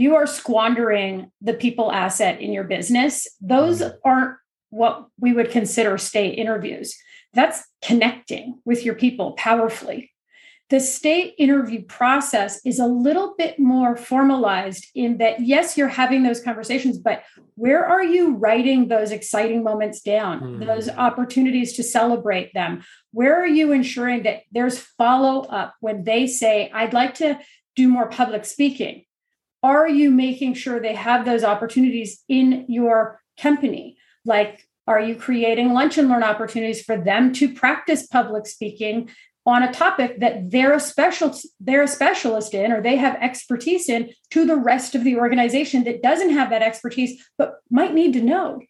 you 0.00 0.16
are 0.16 0.26
squandering 0.26 1.30
the 1.42 1.52
people 1.52 1.92
asset 1.92 2.40
in 2.40 2.54
your 2.54 2.64
business. 2.64 3.28
Those 3.38 3.82
mm-hmm. 3.82 3.98
aren't 4.02 4.38
what 4.70 5.08
we 5.18 5.34
would 5.34 5.50
consider 5.50 5.98
stay 5.98 6.28
interviews. 6.28 6.96
That's 7.34 7.62
connecting 7.82 8.60
with 8.64 8.82
your 8.82 8.94
people 8.94 9.32
powerfully. 9.32 10.10
The 10.70 10.80
stay 10.80 11.34
interview 11.36 11.82
process 11.82 12.64
is 12.64 12.78
a 12.78 12.86
little 12.86 13.34
bit 13.36 13.58
more 13.58 13.94
formalized 13.94 14.86
in 14.94 15.18
that, 15.18 15.40
yes, 15.40 15.76
you're 15.76 15.88
having 15.88 16.22
those 16.22 16.40
conversations, 16.40 16.96
but 16.96 17.22
where 17.56 17.84
are 17.84 18.02
you 18.02 18.36
writing 18.36 18.88
those 18.88 19.10
exciting 19.10 19.62
moments 19.62 20.00
down, 20.00 20.40
mm. 20.40 20.66
those 20.66 20.88
opportunities 20.88 21.74
to 21.74 21.82
celebrate 21.82 22.54
them? 22.54 22.82
Where 23.12 23.38
are 23.38 23.46
you 23.46 23.72
ensuring 23.72 24.22
that 24.22 24.44
there's 24.50 24.78
follow 24.78 25.42
up 25.42 25.74
when 25.80 26.04
they 26.04 26.26
say, 26.26 26.70
I'd 26.72 26.94
like 26.94 27.16
to 27.16 27.38
do 27.76 27.86
more 27.86 28.08
public 28.08 28.46
speaking? 28.46 29.04
Are 29.62 29.88
you 29.88 30.10
making 30.10 30.54
sure 30.54 30.80
they 30.80 30.94
have 30.94 31.24
those 31.24 31.44
opportunities 31.44 32.22
in 32.28 32.64
your 32.68 33.20
company? 33.38 33.96
Like, 34.24 34.66
are 34.86 35.00
you 35.00 35.14
creating 35.14 35.72
lunch 35.72 35.98
and 35.98 36.08
learn 36.08 36.22
opportunities 36.22 36.82
for 36.82 36.96
them 36.96 37.32
to 37.34 37.52
practice 37.54 38.06
public 38.06 38.46
speaking 38.46 39.10
on 39.46 39.62
a 39.62 39.72
topic 39.72 40.20
that 40.20 40.50
they're 40.50 40.74
a 40.74 40.80
special 40.80 41.34
they're 41.60 41.82
a 41.82 41.88
specialist 41.88 42.54
in 42.54 42.72
or 42.72 42.82
they 42.82 42.96
have 42.96 43.16
expertise 43.20 43.88
in 43.88 44.10
to 44.30 44.44
the 44.44 44.56
rest 44.56 44.94
of 44.94 45.04
the 45.04 45.16
organization 45.16 45.84
that 45.84 46.02
doesn't 46.02 46.30
have 46.30 46.50
that 46.50 46.62
expertise 46.62 47.24
but 47.38 47.54
might 47.70 47.94
need 47.94 48.12
to 48.12 48.20
know 48.20 48.60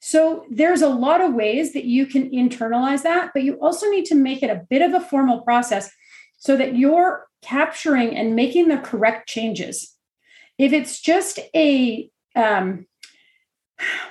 so 0.00 0.44
there's 0.50 0.82
a 0.82 0.88
lot 0.88 1.20
of 1.20 1.34
ways 1.34 1.72
that 1.72 1.84
you 1.84 2.06
can 2.06 2.30
internalize 2.30 3.02
that 3.02 3.30
but 3.34 3.42
you 3.42 3.54
also 3.54 3.88
need 3.90 4.04
to 4.04 4.14
make 4.14 4.42
it 4.42 4.50
a 4.50 4.62
bit 4.70 4.80
of 4.80 4.94
a 4.94 5.04
formal 5.04 5.40
process 5.40 5.90
so 6.38 6.56
that 6.56 6.76
you're 6.76 7.26
capturing 7.42 8.16
and 8.16 8.36
making 8.36 8.68
the 8.68 8.78
correct 8.78 9.28
changes 9.28 9.96
if 10.62 10.72
it's 10.72 11.00
just 11.00 11.40
a 11.54 12.08
um, 12.36 12.86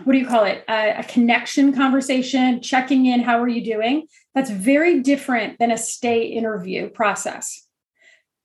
what 0.04 0.14
do 0.14 0.20
you 0.20 0.28
call 0.28 0.44
it? 0.44 0.64
A, 0.68 1.00
a, 1.00 1.04
connection 1.04 1.74
conversation 1.74 2.62
checking 2.62 3.06
in 3.06 3.22
how 3.22 3.42
are 3.42 3.48
you 3.48 3.64
doing? 3.64 4.08
That's 4.36 4.50
very 4.50 5.00
different 5.00 5.60
than 5.60 5.72
a 5.72 5.78
stay 5.78 6.24
interview 6.24 6.90
process. 6.90 7.68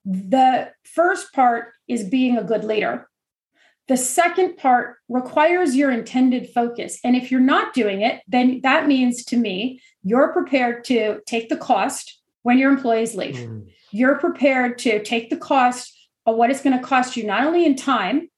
The 0.04 0.70
first 0.84 1.32
part 1.32 1.72
is 1.88 2.08
being 2.08 2.38
a 2.38 2.44
good 2.44 2.62
leader. 2.62 3.08
The 3.88 3.96
second 3.96 4.56
part 4.56 4.96
requires 5.08 5.74
your 5.74 5.90
intended 5.90 6.50
focus. 6.50 6.98
And 7.02 7.16
if 7.16 7.30
you're 7.30 7.40
not 7.40 7.74
doing 7.74 8.02
it 8.02 8.22
then 8.28 8.60
that 8.62 8.86
means 8.86 9.24
to 9.26 9.36
me 9.36 9.80
you're 10.02 10.32
prepared 10.32 10.84
to 10.84 11.20
take 11.26 11.48
the 11.48 11.56
cost 11.56 12.20
when 12.42 12.58
your 12.58 12.70
employees 12.70 13.16
leave. 13.16 13.34
Mm. 13.34 13.66
you're 13.90 14.18
prepared 14.18 14.78
to 14.78 15.02
take 15.02 15.30
the 15.30 15.36
cost 15.36 15.95
of 16.26 16.36
what 16.36 16.50
it's 16.50 16.62
going 16.62 16.76
to 16.76 16.84
cost 16.84 17.16
you, 17.16 17.24
not 17.24 17.44
only 17.44 17.64
in 17.64 17.76
time, 17.76 18.28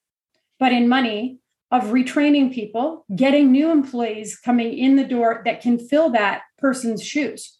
but 0.58 0.72
in 0.72 0.88
money 0.88 1.38
of 1.70 1.84
retraining 1.84 2.52
people, 2.52 3.04
getting 3.14 3.52
new 3.52 3.70
employees 3.70 4.38
coming 4.38 4.76
in 4.76 4.96
the 4.96 5.04
door 5.04 5.42
that 5.44 5.60
can 5.60 5.78
fill 5.78 6.10
that 6.10 6.42
person's 6.58 7.02
shoes. 7.02 7.58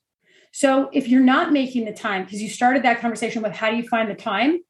So 0.53 0.89
if 0.93 1.09
you're 1.09 1.21
not 1.21 1.53
making 1.53 1.85
the 1.85 1.93
time, 1.93 2.25
because 2.25 2.41
you 2.41 2.49
started 2.49 2.83
that 2.85 3.01
conversation 3.01 3.43
with 3.43 3.53
how 3.53 3.71
do 3.71 3.77
you 3.77 3.87
find 3.87 4.11
the 4.11 4.15
time? 4.15 4.61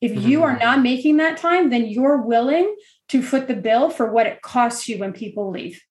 If 0.00 0.24
you 0.24 0.42
are 0.44 0.50
mm-hmm. 0.52 0.64
not 0.64 0.82
making 0.82 1.16
that 1.18 1.38
time, 1.38 1.70
then 1.70 1.86
you're 1.86 2.22
willing 2.22 2.74
to 3.08 3.22
foot 3.22 3.48
the 3.48 3.54
bill 3.54 3.90
for 3.90 4.10
what 4.10 4.26
it 4.26 4.42
costs 4.42 4.88
you 4.88 4.98
when 4.98 5.12
people 5.12 5.50
leave. 5.50 5.82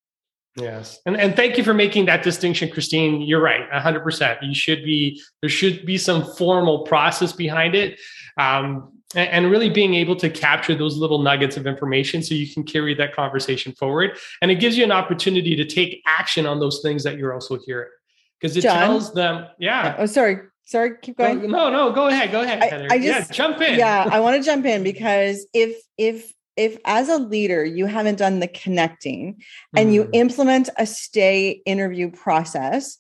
Yes. 0.55 0.99
And, 1.05 1.15
and 1.17 1.35
thank 1.35 1.57
you 1.57 1.63
for 1.63 1.73
making 1.73 2.05
that 2.05 2.23
distinction, 2.23 2.71
Christine. 2.71 3.21
You're 3.21 3.41
right, 3.41 3.69
100%. 3.69 4.37
You 4.41 4.55
should 4.55 4.83
be, 4.83 5.21
there 5.41 5.49
should 5.49 5.85
be 5.85 5.97
some 5.97 6.25
formal 6.35 6.79
process 6.79 7.31
behind 7.31 7.75
it. 7.75 7.99
Um, 8.37 8.96
and 9.15 9.49
really 9.49 9.69
being 9.69 9.93
able 9.93 10.15
to 10.17 10.29
capture 10.29 10.75
those 10.75 10.97
little 10.97 11.19
nuggets 11.19 11.55
of 11.55 11.65
information 11.65 12.21
so 12.21 12.35
you 12.35 12.51
can 12.51 12.63
carry 12.63 12.93
that 12.95 13.15
conversation 13.15 13.71
forward. 13.73 14.17
And 14.41 14.51
it 14.51 14.55
gives 14.55 14.77
you 14.77 14.83
an 14.83 14.91
opportunity 14.91 15.55
to 15.55 15.65
take 15.65 16.01
action 16.05 16.45
on 16.45 16.59
those 16.59 16.81
things 16.81 17.03
that 17.03 17.17
you're 17.17 17.33
also 17.33 17.57
hearing. 17.65 17.89
Because 18.39 18.57
it 18.57 18.61
John, 18.61 18.77
tells 18.77 19.13
them 19.13 19.47
yeah. 19.59 19.95
Oh 19.97 20.05
sorry. 20.05 20.39
Sorry 20.65 20.95
keep 21.01 21.17
going. 21.17 21.49
no 21.49 21.69
no 21.69 21.93
go 21.93 22.07
ahead 22.07 22.29
go 22.29 22.41
ahead 22.41 22.61
I, 22.91 22.95
I 22.95 22.97
just, 22.99 23.29
yeah, 23.29 23.33
jump 23.33 23.61
in. 23.61 23.79
yeah 23.79 24.05
i 24.11 24.19
want 24.19 24.35
to 24.35 24.43
jump 24.51 24.65
in 24.65 24.83
because 24.83 25.47
if 25.53 25.81
if 25.97 26.33
if 26.57 26.77
as 26.83 27.07
a 27.07 27.17
leader 27.17 27.63
you 27.63 27.85
haven't 27.85 28.17
done 28.17 28.41
the 28.41 28.49
connecting 28.49 29.41
and 29.77 29.91
mm. 29.91 29.93
you 29.93 30.09
implement 30.11 30.67
a 30.77 30.85
stay 30.85 31.61
interview 31.65 32.11
process 32.11 32.97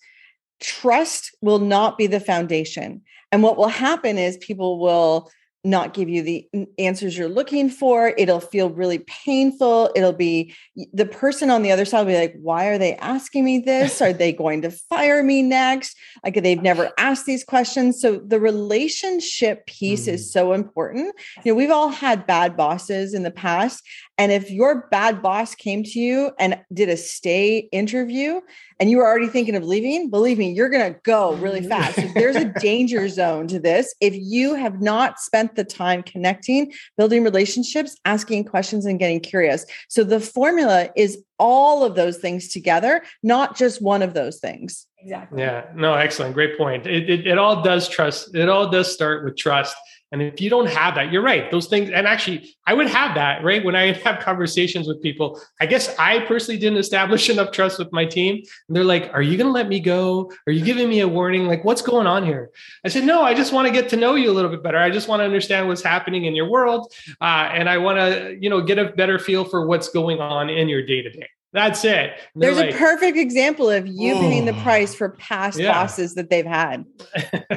trust 0.59 1.35
will 1.41 1.59
not 1.59 1.97
be 1.97 2.07
the 2.07 2.19
foundation. 2.19 3.01
And 3.31 3.43
what 3.43 3.57
will 3.57 3.67
happen 3.67 4.17
is 4.17 4.37
people 4.37 4.79
will 4.79 5.29
not 5.63 5.93
give 5.93 6.07
you 6.07 6.21
the 6.21 6.47
answers 6.77 7.17
you're 7.17 7.27
looking 7.27 7.69
for. 7.69 8.13
It'll 8.17 8.39
feel 8.39 8.69
really 8.69 8.99
painful. 8.99 9.89
It'll 9.95 10.13
be 10.13 10.53
the 10.93 11.05
person 11.05 11.49
on 11.49 11.61
the 11.61 11.71
other 11.71 11.83
side 11.83 11.99
will 11.99 12.13
be 12.13 12.17
like, 12.17 12.35
why 12.41 12.67
are 12.67 12.77
they 12.77 12.95
asking 12.95 13.43
me 13.43 13.59
this? 13.59 14.01
Are 14.01 14.13
they 14.17 14.31
going 14.31 14.61
to 14.61 14.71
fire 14.71 15.23
me 15.23 15.41
next? 15.41 15.97
Like 16.23 16.41
they've 16.41 16.61
never 16.61 16.91
asked 16.97 17.25
these 17.25 17.43
questions. 17.43 17.99
So 17.99 18.17
the 18.17 18.39
relationship 18.39 19.65
piece 19.65 20.05
mm. 20.05 20.13
is 20.13 20.31
so 20.31 20.53
important. 20.53 21.13
You 21.43 21.51
know, 21.51 21.55
we've 21.55 21.71
all 21.71 21.89
had 21.89 22.27
bad 22.27 22.55
bosses 22.55 23.13
in 23.13 23.23
the 23.23 23.31
past. 23.31 23.83
And 24.17 24.31
if 24.31 24.49
your 24.49 24.87
bad 24.89 25.21
boss 25.21 25.53
came 25.53 25.83
to 25.83 25.99
you 25.99 26.31
and 26.39 26.59
did 26.73 26.89
a 26.89 26.97
stay 26.97 27.69
interview 27.71 28.41
and 28.79 28.89
you 28.89 28.97
were 28.97 29.05
already 29.05 29.27
thinking 29.27 29.55
of 29.55 29.63
leaving, 29.63 30.09
believe 30.09 30.39
me, 30.39 30.51
you're 30.51 30.69
going 30.69 30.93
to 30.93 30.99
go 31.03 31.33
really 31.35 31.61
mm. 31.61 31.69
fast. 31.69 31.99
there's 32.15 32.35
a 32.35 32.45
danger 32.59 33.07
zone 33.09 33.47
to 33.47 33.59
this. 33.59 33.93
If 34.01 34.15
you 34.15 34.55
have 34.55 34.81
not 34.81 35.19
spent 35.19 35.55
the 35.55 35.63
time 35.63 36.01
connecting, 36.01 36.73
building 36.97 37.23
relationships, 37.23 37.95
asking 38.05 38.45
questions, 38.45 38.85
and 38.85 38.97
getting 38.97 39.19
curious. 39.19 39.65
So 39.87 40.03
the 40.03 40.19
formula 40.19 40.89
is 40.95 41.23
all 41.39 41.83
of 41.83 41.95
those 41.95 42.17
things 42.17 42.47
together, 42.49 43.03
not 43.21 43.55
just 43.55 43.81
one 43.81 44.01
of 44.01 44.15
those 44.15 44.39
things. 44.39 44.87
Exactly. 44.99 45.41
Yeah. 45.41 45.65
No, 45.75 45.93
excellent. 45.93 46.33
Great 46.33 46.57
point. 46.57 46.87
It, 46.87 47.09
it, 47.09 47.27
it 47.27 47.37
all 47.37 47.61
does 47.61 47.87
trust. 47.87 48.35
It 48.35 48.49
all 48.49 48.69
does 48.69 48.91
start 48.91 49.23
with 49.23 49.37
trust. 49.37 49.75
And 50.11 50.21
if 50.21 50.39
you 50.39 50.49
don't 50.49 50.67
have 50.67 50.95
that, 50.95 51.11
you're 51.11 51.21
right. 51.21 51.51
Those 51.51 51.67
things, 51.67 51.89
and 51.89 52.07
actually, 52.07 52.55
I 52.65 52.73
would 52.73 52.87
have 52.87 53.15
that, 53.15 53.43
right? 53.43 53.63
When 53.63 53.75
I 53.75 53.91
have 54.03 54.19
conversations 54.19 54.87
with 54.87 55.01
people, 55.01 55.41
I 55.59 55.65
guess 55.65 55.93
I 55.99 56.19
personally 56.19 56.59
didn't 56.59 56.79
establish 56.79 57.29
enough 57.29 57.51
trust 57.51 57.79
with 57.79 57.91
my 57.91 58.05
team. 58.05 58.43
And 58.67 58.75
they're 58.75 58.83
like, 58.83 59.11
Are 59.13 59.21
you 59.21 59.37
going 59.37 59.47
to 59.47 59.51
let 59.51 59.67
me 59.67 59.79
go? 59.79 60.31
Are 60.47 60.53
you 60.53 60.63
giving 60.63 60.89
me 60.89 61.01
a 61.01 61.07
warning? 61.07 61.47
Like, 61.47 61.65
what's 61.65 61.81
going 61.81 62.07
on 62.07 62.25
here? 62.25 62.51
I 62.85 62.89
said, 62.89 63.03
No, 63.03 63.21
I 63.23 63.33
just 63.33 63.51
want 63.51 63.67
to 63.67 63.73
get 63.73 63.89
to 63.89 63.97
know 63.97 64.15
you 64.15 64.31
a 64.31 64.33
little 64.33 64.51
bit 64.51 64.63
better. 64.63 64.77
I 64.77 64.89
just 64.89 65.07
want 65.07 65.19
to 65.19 65.25
understand 65.25 65.67
what's 65.67 65.83
happening 65.83 66.25
in 66.25 66.35
your 66.35 66.49
world. 66.49 66.93
Uh, 67.19 67.49
and 67.51 67.69
I 67.69 67.77
want 67.77 67.97
to, 67.97 68.37
you 68.39 68.49
know, 68.49 68.61
get 68.61 68.79
a 68.79 68.85
better 68.85 69.19
feel 69.19 69.43
for 69.43 69.67
what's 69.67 69.89
going 69.89 70.19
on 70.19 70.49
in 70.49 70.69
your 70.69 70.85
day 70.85 71.01
to 71.01 71.09
day. 71.09 71.27
That's 71.53 71.85
it. 71.85 72.11
There's 72.35 72.57
like, 72.57 72.73
a 72.73 72.77
perfect 72.77 73.17
example 73.17 73.69
of 73.69 73.87
you 73.87 74.13
oh, 74.13 74.19
paying 74.19 74.45
the 74.45 74.53
price 74.53 74.93
for 74.93 75.09
past 75.11 75.57
yeah. 75.57 75.71
bosses 75.71 76.13
that 76.15 76.29
they've 76.29 76.45
had. 76.45 76.85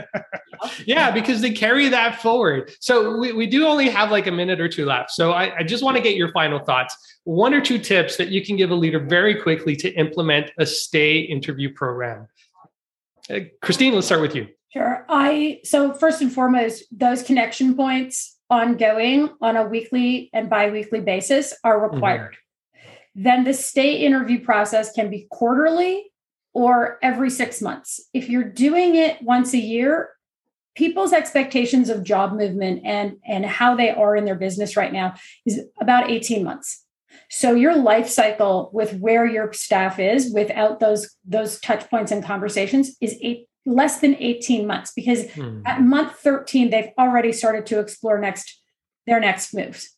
yeah, 0.86 1.10
because 1.10 1.40
they 1.40 1.50
carry 1.50 1.88
that 1.88 2.22
forward. 2.22 2.72
So 2.80 3.18
we, 3.18 3.32
we 3.32 3.46
do 3.46 3.66
only 3.66 3.88
have 3.88 4.10
like 4.10 4.26
a 4.26 4.30
minute 4.30 4.60
or 4.60 4.68
two 4.68 4.86
left. 4.86 5.10
So 5.10 5.32
I, 5.32 5.56
I 5.56 5.62
just 5.64 5.82
want 5.82 5.96
to 5.96 6.02
get 6.02 6.14
your 6.14 6.30
final 6.32 6.60
thoughts. 6.60 6.96
One 7.24 7.52
or 7.52 7.60
two 7.60 7.78
tips 7.78 8.16
that 8.16 8.28
you 8.28 8.44
can 8.44 8.56
give 8.56 8.70
a 8.70 8.74
leader 8.74 9.00
very 9.00 9.34
quickly 9.34 9.74
to 9.76 9.90
implement 9.94 10.52
a 10.58 10.66
stay 10.66 11.18
interview 11.20 11.72
program. 11.72 12.28
Uh, 13.28 13.40
Christine, 13.60 13.94
let's 13.94 14.06
start 14.06 14.20
with 14.22 14.36
you. 14.36 14.48
Sure. 14.72 15.04
I 15.08 15.60
so 15.64 15.92
first 15.92 16.22
and 16.22 16.32
foremost, 16.32 16.84
those 16.92 17.24
connection 17.24 17.74
points 17.74 18.36
ongoing 18.48 19.30
on 19.40 19.56
a 19.56 19.64
weekly 19.64 20.30
and 20.32 20.48
biweekly 20.48 21.00
basis 21.00 21.52
are 21.64 21.80
required. 21.80 22.32
Mm-hmm 22.32 22.40
then 23.14 23.44
the 23.44 23.54
stay 23.54 23.96
interview 23.96 24.42
process 24.44 24.92
can 24.92 25.10
be 25.10 25.26
quarterly 25.30 26.10
or 26.52 26.98
every 27.02 27.30
six 27.30 27.60
months. 27.60 28.00
If 28.12 28.28
you're 28.28 28.44
doing 28.44 28.96
it 28.96 29.20
once 29.22 29.52
a 29.52 29.58
year, 29.58 30.10
people's 30.74 31.12
expectations 31.12 31.88
of 31.88 32.04
job 32.04 32.32
movement 32.32 32.82
and, 32.84 33.16
and 33.26 33.44
how 33.44 33.74
they 33.74 33.90
are 33.90 34.16
in 34.16 34.24
their 34.24 34.34
business 34.34 34.76
right 34.76 34.92
now 34.92 35.14
is 35.46 35.60
about 35.80 36.10
18 36.10 36.44
months. 36.44 36.84
So 37.28 37.54
your 37.54 37.76
life 37.76 38.08
cycle 38.08 38.70
with 38.72 38.94
where 38.94 39.26
your 39.26 39.52
staff 39.52 39.98
is 39.98 40.32
without 40.32 40.80
those 40.80 41.16
those 41.24 41.58
touch 41.60 41.88
points 41.90 42.12
and 42.12 42.24
conversations 42.24 42.96
is 43.00 43.16
eight 43.20 43.46
less 43.66 44.00
than 44.00 44.16
18 44.16 44.66
months 44.66 44.92
because 44.94 45.30
hmm. 45.32 45.62
at 45.66 45.82
month 45.82 46.12
13 46.16 46.70
they've 46.70 46.90
already 46.98 47.32
started 47.32 47.66
to 47.66 47.78
explore 47.78 48.18
next 48.18 48.60
their 49.06 49.20
next 49.20 49.52
moves. 49.52 49.96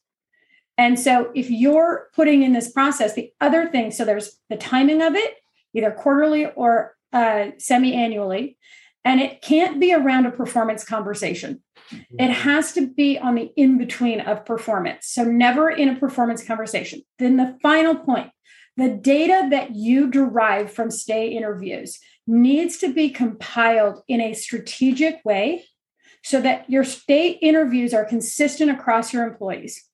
And 0.79 0.99
so 0.99 1.31
if 1.35 1.51
you're 1.51 2.09
putting 2.15 2.43
in 2.43 2.53
this 2.53 2.71
process, 2.71 3.15
the 3.15 3.31
other 3.41 3.69
thing, 3.69 3.91
so 3.91 4.05
there's 4.05 4.39
the 4.49 4.57
timing 4.57 5.03
of 5.03 5.15
it, 5.15 5.35
either 5.75 5.91
quarterly 5.91 6.47
or 6.47 6.97
uh, 7.13 7.49
semi 7.59 7.95
annually, 7.95 8.57
and 9.05 9.21
it 9.21 9.43
can't 9.43 9.81
be 9.81 9.93
around 9.93 10.27
a 10.27 10.31
performance 10.31 10.85
conversation. 10.85 11.63
It 11.91 12.07
mm-hmm. 12.19 12.33
has 12.33 12.73
to 12.73 12.87
be 12.87 13.19
on 13.19 13.35
the 13.35 13.53
in 13.57 13.77
between 13.77 14.21
of 14.21 14.47
performance. 14.47 15.09
So 15.09 15.25
never 15.25 15.69
in 15.69 15.89
a 15.89 15.97
performance 15.97 16.45
conversation. 16.45 17.03
Then 17.19 17.37
the 17.37 17.59
final 17.63 17.97
point 17.97 18.31
the 18.77 18.89
data 18.89 19.49
that 19.51 19.75
you 19.75 20.11
derive 20.11 20.73
from 20.73 20.91
stay 20.91 21.29
interviews 21.29 21.99
needs 22.27 22.79
to 22.79 22.93
be 22.93 23.11
compiled 23.11 24.03
in 24.09 24.21
a 24.21 24.33
strategic 24.33 25.23
way 25.27 25.67
so 26.25 26.41
that 26.41 26.71
your 26.71 26.85
stay 26.85 27.33
interviews 27.33 27.93
are 27.93 28.05
consistent 28.05 28.71
across 28.71 29.13
your 29.13 29.27
employees 29.27 29.85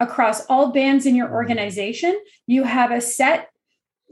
across 0.00 0.44
all 0.46 0.72
bands 0.72 1.06
in 1.06 1.14
your 1.14 1.26
mm-hmm. 1.26 1.36
organization. 1.36 2.18
You 2.46 2.64
have 2.64 2.90
a 2.90 3.00
set 3.00 3.50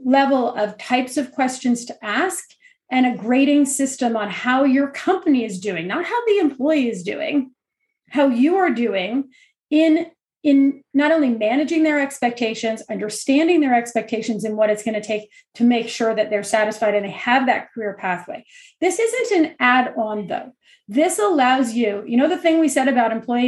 level 0.03 0.53
of 0.53 0.77
types 0.77 1.17
of 1.17 1.31
questions 1.31 1.85
to 1.85 2.05
ask 2.05 2.43
and 2.91 3.05
a 3.05 3.17
grading 3.17 3.65
system 3.65 4.15
on 4.15 4.29
how 4.29 4.63
your 4.63 4.89
company 4.89 5.43
is 5.43 5.59
doing, 5.59 5.87
not 5.87 6.05
how 6.05 6.25
the 6.25 6.37
employee 6.37 6.89
is 6.89 7.03
doing, 7.03 7.51
how 8.09 8.27
you 8.27 8.55
are 8.57 8.69
doing 8.69 9.29
in 9.69 10.11
in 10.43 10.83
not 10.93 11.11
only 11.11 11.29
managing 11.29 11.81
their 11.81 11.99
expectations, 11.99 12.83
understanding 12.87 13.61
their 13.61 13.73
expectations 13.73 14.43
and 14.43 14.55
what 14.55 14.69
it's 14.69 14.83
going 14.83 14.93
to 14.93 15.01
take 15.01 15.27
to 15.55 15.63
make 15.63 15.89
sure 15.89 16.13
that 16.13 16.29
they're 16.29 16.43
satisfied 16.43 16.93
and 16.93 17.03
they 17.03 17.09
have 17.09 17.47
that 17.47 17.73
career 17.73 17.97
pathway. 17.99 18.45
This 18.79 18.99
isn't 18.99 19.43
an 19.43 19.55
add 19.59 19.95
on, 19.97 20.27
though. 20.27 20.53
This 20.87 21.17
allows 21.17 21.73
you, 21.73 22.03
you 22.05 22.15
know, 22.15 22.29
the 22.29 22.37
thing 22.37 22.59
we 22.59 22.69
said 22.69 22.87
about 22.87 23.11
employee 23.11 23.47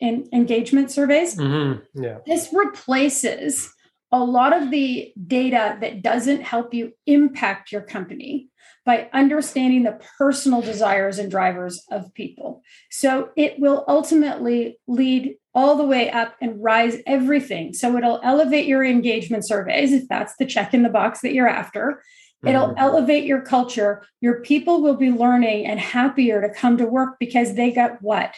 in 0.00 0.28
engagement 0.32 0.90
surveys. 0.90 1.36
Mm-hmm. 1.36 2.02
Yeah. 2.02 2.18
This 2.26 2.52
replaces 2.52 3.72
a 4.12 4.18
lot 4.18 4.52
of 4.52 4.70
the 4.70 5.12
data 5.26 5.78
that 5.80 6.02
doesn't 6.02 6.42
help 6.42 6.74
you 6.74 6.92
impact 7.06 7.70
your 7.70 7.82
company 7.82 8.48
by 8.84 9.08
understanding 9.12 9.82
the 9.82 10.00
personal 10.18 10.62
desires 10.62 11.18
and 11.18 11.30
drivers 11.30 11.84
of 11.90 12.12
people. 12.14 12.62
So 12.90 13.30
it 13.36 13.60
will 13.60 13.84
ultimately 13.86 14.78
lead 14.88 15.36
all 15.54 15.76
the 15.76 15.84
way 15.84 16.10
up 16.10 16.34
and 16.40 16.62
rise 16.62 16.96
everything. 17.06 17.72
So 17.74 17.96
it'll 17.96 18.20
elevate 18.22 18.66
your 18.66 18.84
engagement 18.84 19.46
surveys, 19.46 19.92
if 19.92 20.08
that's 20.08 20.34
the 20.38 20.46
check 20.46 20.72
in 20.72 20.82
the 20.82 20.88
box 20.88 21.20
that 21.20 21.34
you're 21.34 21.48
after. 21.48 22.02
It'll 22.44 22.68
mm-hmm. 22.68 22.78
elevate 22.78 23.24
your 23.24 23.42
culture. 23.42 24.02
Your 24.22 24.40
people 24.40 24.80
will 24.80 24.96
be 24.96 25.10
learning 25.10 25.66
and 25.66 25.78
happier 25.78 26.40
to 26.40 26.48
come 26.48 26.78
to 26.78 26.86
work 26.86 27.16
because 27.20 27.54
they 27.54 27.70
got 27.70 28.00
what? 28.00 28.34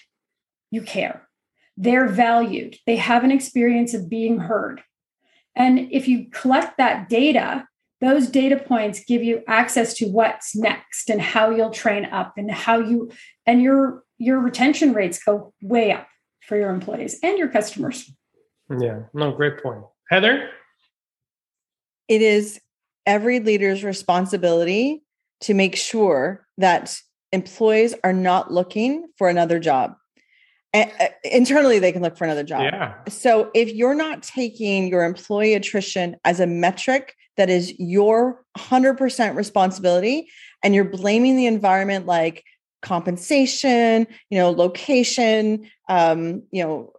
You 0.73 0.83
care 0.83 1.29
they're 1.77 2.09
valued, 2.09 2.77
they 2.87 2.97
have 2.97 3.25
an 3.25 3.31
experience 3.31 3.95
of 3.95 4.09
being 4.09 4.39
heard. 4.39 4.83
And 5.55 5.93
if 5.93 6.09
you 6.09 6.27
collect 6.31 6.79
that 6.79 7.09
data, 7.09 7.67
those 8.01 8.29
data 8.29 8.57
points 8.57 9.05
give 9.05 9.23
you 9.23 9.43
access 9.47 9.95
to 9.95 10.07
what's 10.07 10.57
next 10.57 11.09
and 11.09 11.21
how 11.21 11.51
you'll 11.51 11.71
train 11.71 12.05
up 12.07 12.35
and 12.37 12.51
how 12.51 12.79
you 12.79 13.11
and 13.47 13.63
your 13.63 14.03
your 14.19 14.41
retention 14.41 14.93
rates 14.93 15.23
go 15.23 15.53
way 15.63 15.93
up 15.93 16.07
for 16.41 16.57
your 16.57 16.71
employees 16.71 17.19
and 17.23 17.39
your 17.39 17.49
customers. 17.49 18.11
Yeah, 18.81 19.01
no, 19.15 19.33
great 19.33 19.63
point. 19.63 19.85
Heather? 20.11 20.51
It 22.09 22.23
is 22.23 22.61
every 23.07 23.41
leader's 23.41 23.85
responsibility 23.85 25.03
to 25.43 25.55
make 25.55 25.77
sure 25.77 26.47
that 26.59 26.97
employees 27.33 27.95
are 28.05 28.13
not 28.13 28.53
looking 28.53 29.07
for 29.17 29.29
another 29.29 29.59
job 29.59 29.95
internally 31.25 31.79
they 31.79 31.93
can 31.93 32.03
look 32.03 32.17
for 32.17 32.25
another 32.25 32.45
job. 32.45 32.63
Yeah. 32.63 32.95
So 33.09 33.51
if 33.55 33.73
you're 33.73 33.95
not 33.95 34.23
taking 34.23 34.89
your 34.89 35.05
employee 35.05 35.55
attrition 35.55 36.17
as 36.25 36.41
a 36.41 36.47
metric 36.47 37.15
that 37.37 37.51
is 37.51 37.75
your 37.79 38.45
100% 38.57 39.37
responsibility 39.37 40.29
and 40.63 40.75
you're 40.75 40.85
blaming 40.85 41.37
the 41.37 41.47
environment 41.47 42.07
like 42.07 42.45
compensation, 42.83 44.07
you 44.29 44.39
know, 44.39 44.51
location, 44.51 45.71
um, 45.89 46.43
you 46.51 46.63
know, 46.63 46.93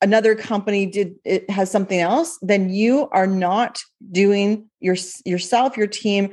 another 0.00 0.34
company 0.34 0.86
did 0.86 1.14
it 1.24 1.48
has 1.48 1.70
something 1.70 2.00
else, 2.00 2.38
then 2.42 2.70
you 2.70 3.08
are 3.12 3.26
not 3.26 3.80
doing 4.10 4.68
your 4.80 4.96
yourself, 5.24 5.76
your 5.76 5.86
team 5.86 6.30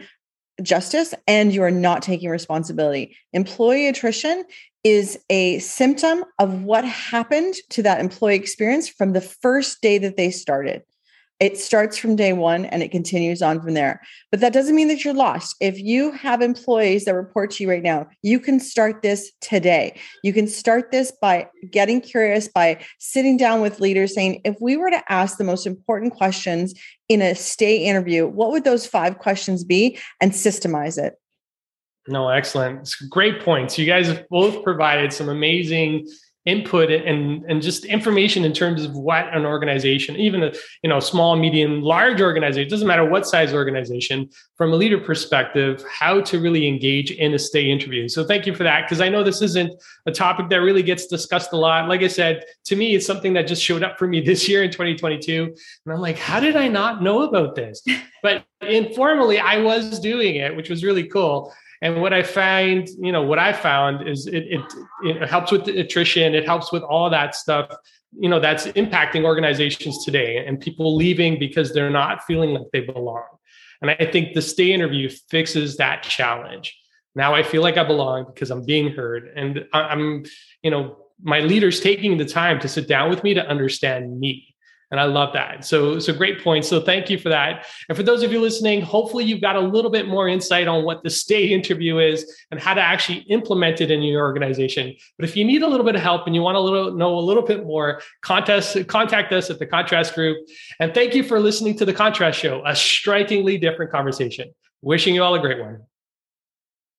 justice 0.61 1.13
and 1.27 1.53
you 1.53 1.63
are 1.63 1.71
not 1.71 2.01
taking 2.01 2.29
responsibility. 2.29 3.15
Employee 3.33 3.87
attrition 3.87 4.43
is 4.83 5.19
a 5.29 5.59
symptom 5.59 6.23
of 6.37 6.63
what 6.63 6.85
happened 6.85 7.55
to 7.69 7.83
that 7.83 7.99
employee 7.99 8.35
experience 8.35 8.87
from 8.87 9.13
the 9.13 9.21
first 9.21 9.81
day 9.81 9.97
that 9.97 10.17
they 10.17 10.31
started. 10.31 10.83
It 11.39 11.57
starts 11.57 11.97
from 11.97 12.17
day 12.17 12.33
one 12.33 12.65
and 12.65 12.83
it 12.83 12.91
continues 12.91 13.41
on 13.41 13.61
from 13.61 13.73
there. 13.73 14.01
But 14.29 14.41
that 14.41 14.51
doesn't 14.51 14.75
mean 14.75 14.89
that 14.89 15.05
you're 15.05 15.13
lost. 15.13 15.55
If 15.61 15.79
you 15.79 16.11
have 16.11 16.41
employees 16.41 17.05
that 17.05 17.15
report 17.15 17.51
to 17.51 17.63
you 17.63 17.69
right 17.69 17.81
now, 17.81 18.07
you 18.21 18.41
can 18.41 18.59
start 18.59 19.01
this 19.01 19.31
today. 19.39 19.97
You 20.21 20.33
can 20.33 20.47
start 20.47 20.91
this 20.91 21.13
by 21.21 21.47
getting 21.71 22.01
curious, 22.01 22.49
by 22.49 22.83
sitting 22.99 23.37
down 23.37 23.61
with 23.61 23.79
leaders 23.79 24.13
saying, 24.13 24.41
if 24.43 24.57
we 24.59 24.75
were 24.75 24.89
to 24.89 25.01
ask 25.07 25.37
the 25.37 25.45
most 25.45 25.65
important 25.65 26.13
questions 26.13 26.73
in 27.07 27.21
a 27.21 27.33
stay 27.35 27.85
interview, 27.85 28.27
what 28.27 28.51
would 28.51 28.65
those 28.65 28.85
five 28.85 29.17
questions 29.17 29.63
be? 29.63 29.97
And 30.19 30.33
systemize 30.33 31.01
it. 31.01 31.15
No, 32.09 32.29
excellent. 32.29 32.79
It's 32.79 32.95
great 32.95 33.41
points. 33.41 33.77
You 33.77 33.85
guys 33.85 34.07
have 34.07 34.27
both 34.29 34.63
provided 34.63 35.13
some 35.13 35.29
amazing 35.29 36.07
input 36.45 36.89
and 36.89 37.43
and 37.49 37.61
just 37.61 37.83
information 37.83 38.45
in 38.45 38.53
terms 38.53 38.85
of 38.85 38.95
what 38.95 39.27
an 39.35 39.45
organization 39.45 40.15
even 40.15 40.41
a 40.41 40.53
you 40.83 40.89
know 40.89 40.99
small 40.99 41.35
medium 41.35 41.81
large 41.81 42.21
organization 42.21 42.69
doesn't 42.69 42.87
matter 42.87 43.03
what 43.03 43.27
size 43.27 43.53
organization 43.53 44.27
from 44.55 44.71
a 44.71 44.75
leader 44.75 44.97
perspective 44.97 45.83
how 45.91 46.21
to 46.21 46.39
really 46.39 46.65
engage 46.65 47.11
in 47.11 47.33
a 47.33 47.39
stay 47.39 47.69
interview 47.69 48.07
so 48.07 48.23
thank 48.23 48.47
you 48.47 48.55
for 48.55 48.63
that 48.63 48.83
because 48.83 49.01
i 49.01 49.09
know 49.09 49.21
this 49.21 49.41
isn't 49.41 49.71
a 50.05 50.11
topic 50.11 50.49
that 50.49 50.61
really 50.61 50.81
gets 50.81 51.07
discussed 51.07 51.51
a 51.51 51.57
lot 51.57 51.89
like 51.89 52.01
i 52.01 52.07
said 52.07 52.43
to 52.63 52.75
me 52.77 52.95
it's 52.95 53.05
something 53.05 53.33
that 53.33 53.45
just 53.45 53.61
showed 53.61 53.83
up 53.83 53.99
for 53.99 54.07
me 54.07 54.21
this 54.29 54.47
year 54.47 54.63
in 54.63 54.71
2022 54.71 55.43
and 55.43 55.93
i'm 55.93 55.99
like 55.99 56.17
how 56.17 56.39
did 56.39 56.55
i 56.55 56.69
not 56.69 57.03
know 57.03 57.23
about 57.23 57.53
this 57.53 57.83
but 58.23 58.45
informally 58.61 59.39
i 59.39 59.57
was 59.57 59.99
doing 59.99 60.37
it 60.37 60.55
which 60.55 60.69
was 60.69 60.85
really 60.85 61.05
cool 61.05 61.53
and 61.81 62.01
what 62.01 62.13
I 62.13 62.23
find, 62.23 62.87
you 62.99 63.11
know, 63.11 63.23
what 63.23 63.39
I 63.39 63.53
found 63.53 64.07
is 64.07 64.27
it, 64.27 64.45
it, 64.47 64.61
it 65.03 65.29
helps 65.29 65.51
with 65.51 65.67
attrition. 65.67 66.35
It 66.35 66.45
helps 66.45 66.71
with 66.71 66.83
all 66.83 67.09
that 67.09 67.35
stuff, 67.35 67.73
you 68.17 68.27
know, 68.27 68.39
that's 68.39 68.67
impacting 68.67 69.23
organizations 69.23 70.03
today 70.03 70.45
and 70.45 70.59
people 70.59 70.95
leaving 70.95 71.39
because 71.39 71.73
they're 71.73 71.89
not 71.89 72.23
feeling 72.25 72.51
like 72.51 72.67
they 72.73 72.81
belong. 72.81 73.23
And 73.81 73.91
I 73.91 74.09
think 74.11 74.33
the 74.33 74.41
stay 74.41 74.73
interview 74.73 75.09
fixes 75.29 75.77
that 75.77 76.03
challenge. 76.03 76.77
Now 77.15 77.33
I 77.33 77.43
feel 77.43 77.61
like 77.61 77.77
I 77.77 77.85
belong 77.85 78.25
because 78.25 78.51
I'm 78.51 78.65
being 78.65 78.91
heard 78.91 79.31
and 79.35 79.65
I'm, 79.73 80.25
you 80.61 80.71
know, 80.71 80.97
my 81.21 81.39
leaders 81.39 81.79
taking 81.79 82.17
the 82.17 82.25
time 82.25 82.59
to 82.59 82.67
sit 82.67 82.87
down 82.87 83.09
with 83.09 83.23
me 83.23 83.33
to 83.33 83.45
understand 83.45 84.19
me 84.19 84.48
and 84.91 84.99
I 84.99 85.05
love 85.05 85.33
that. 85.33 85.65
So, 85.65 85.99
so 85.99 86.13
great 86.13 86.43
point. 86.43 86.65
So 86.65 86.81
thank 86.81 87.09
you 87.09 87.17
for 87.17 87.29
that. 87.29 87.65
And 87.87 87.97
for 87.97 88.03
those 88.03 88.23
of 88.23 88.31
you 88.31 88.41
listening, 88.41 88.81
hopefully 88.81 89.23
you've 89.23 89.41
got 89.41 89.55
a 89.55 89.59
little 89.59 89.91
bit 89.91 90.07
more 90.07 90.27
insight 90.27 90.67
on 90.67 90.83
what 90.83 91.03
the 91.03 91.09
stay 91.09 91.47
interview 91.47 91.99
is 91.99 92.25
and 92.51 92.59
how 92.59 92.73
to 92.73 92.81
actually 92.81 93.19
implement 93.29 93.81
it 93.81 93.91
in 93.91 94.01
your 94.01 94.21
organization. 94.23 94.95
But 95.17 95.27
if 95.27 95.35
you 95.35 95.45
need 95.45 95.61
a 95.61 95.67
little 95.67 95.85
bit 95.85 95.95
of 95.95 96.01
help 96.01 96.25
and 96.25 96.35
you 96.35 96.41
want 96.41 96.55
to 96.55 96.59
little, 96.59 96.91
know 96.95 97.17
a 97.17 97.21
little 97.21 97.43
bit 97.43 97.65
more, 97.65 98.01
contact, 98.21 98.87
contact 98.87 99.31
us 99.31 99.49
at 99.49 99.59
the 99.59 99.65
Contrast 99.65 100.15
Group. 100.15 100.37
And 100.79 100.93
thank 100.93 101.13
you 101.13 101.23
for 101.23 101.39
listening 101.39 101.77
to 101.77 101.85
the 101.85 101.93
Contrast 101.93 102.39
Show, 102.39 102.63
a 102.65 102.75
strikingly 102.75 103.57
different 103.57 103.91
conversation. 103.91 104.53
Wishing 104.81 105.13
you 105.13 105.23
all 105.23 105.35
a 105.35 105.39
great 105.39 105.59
one. 105.59 105.81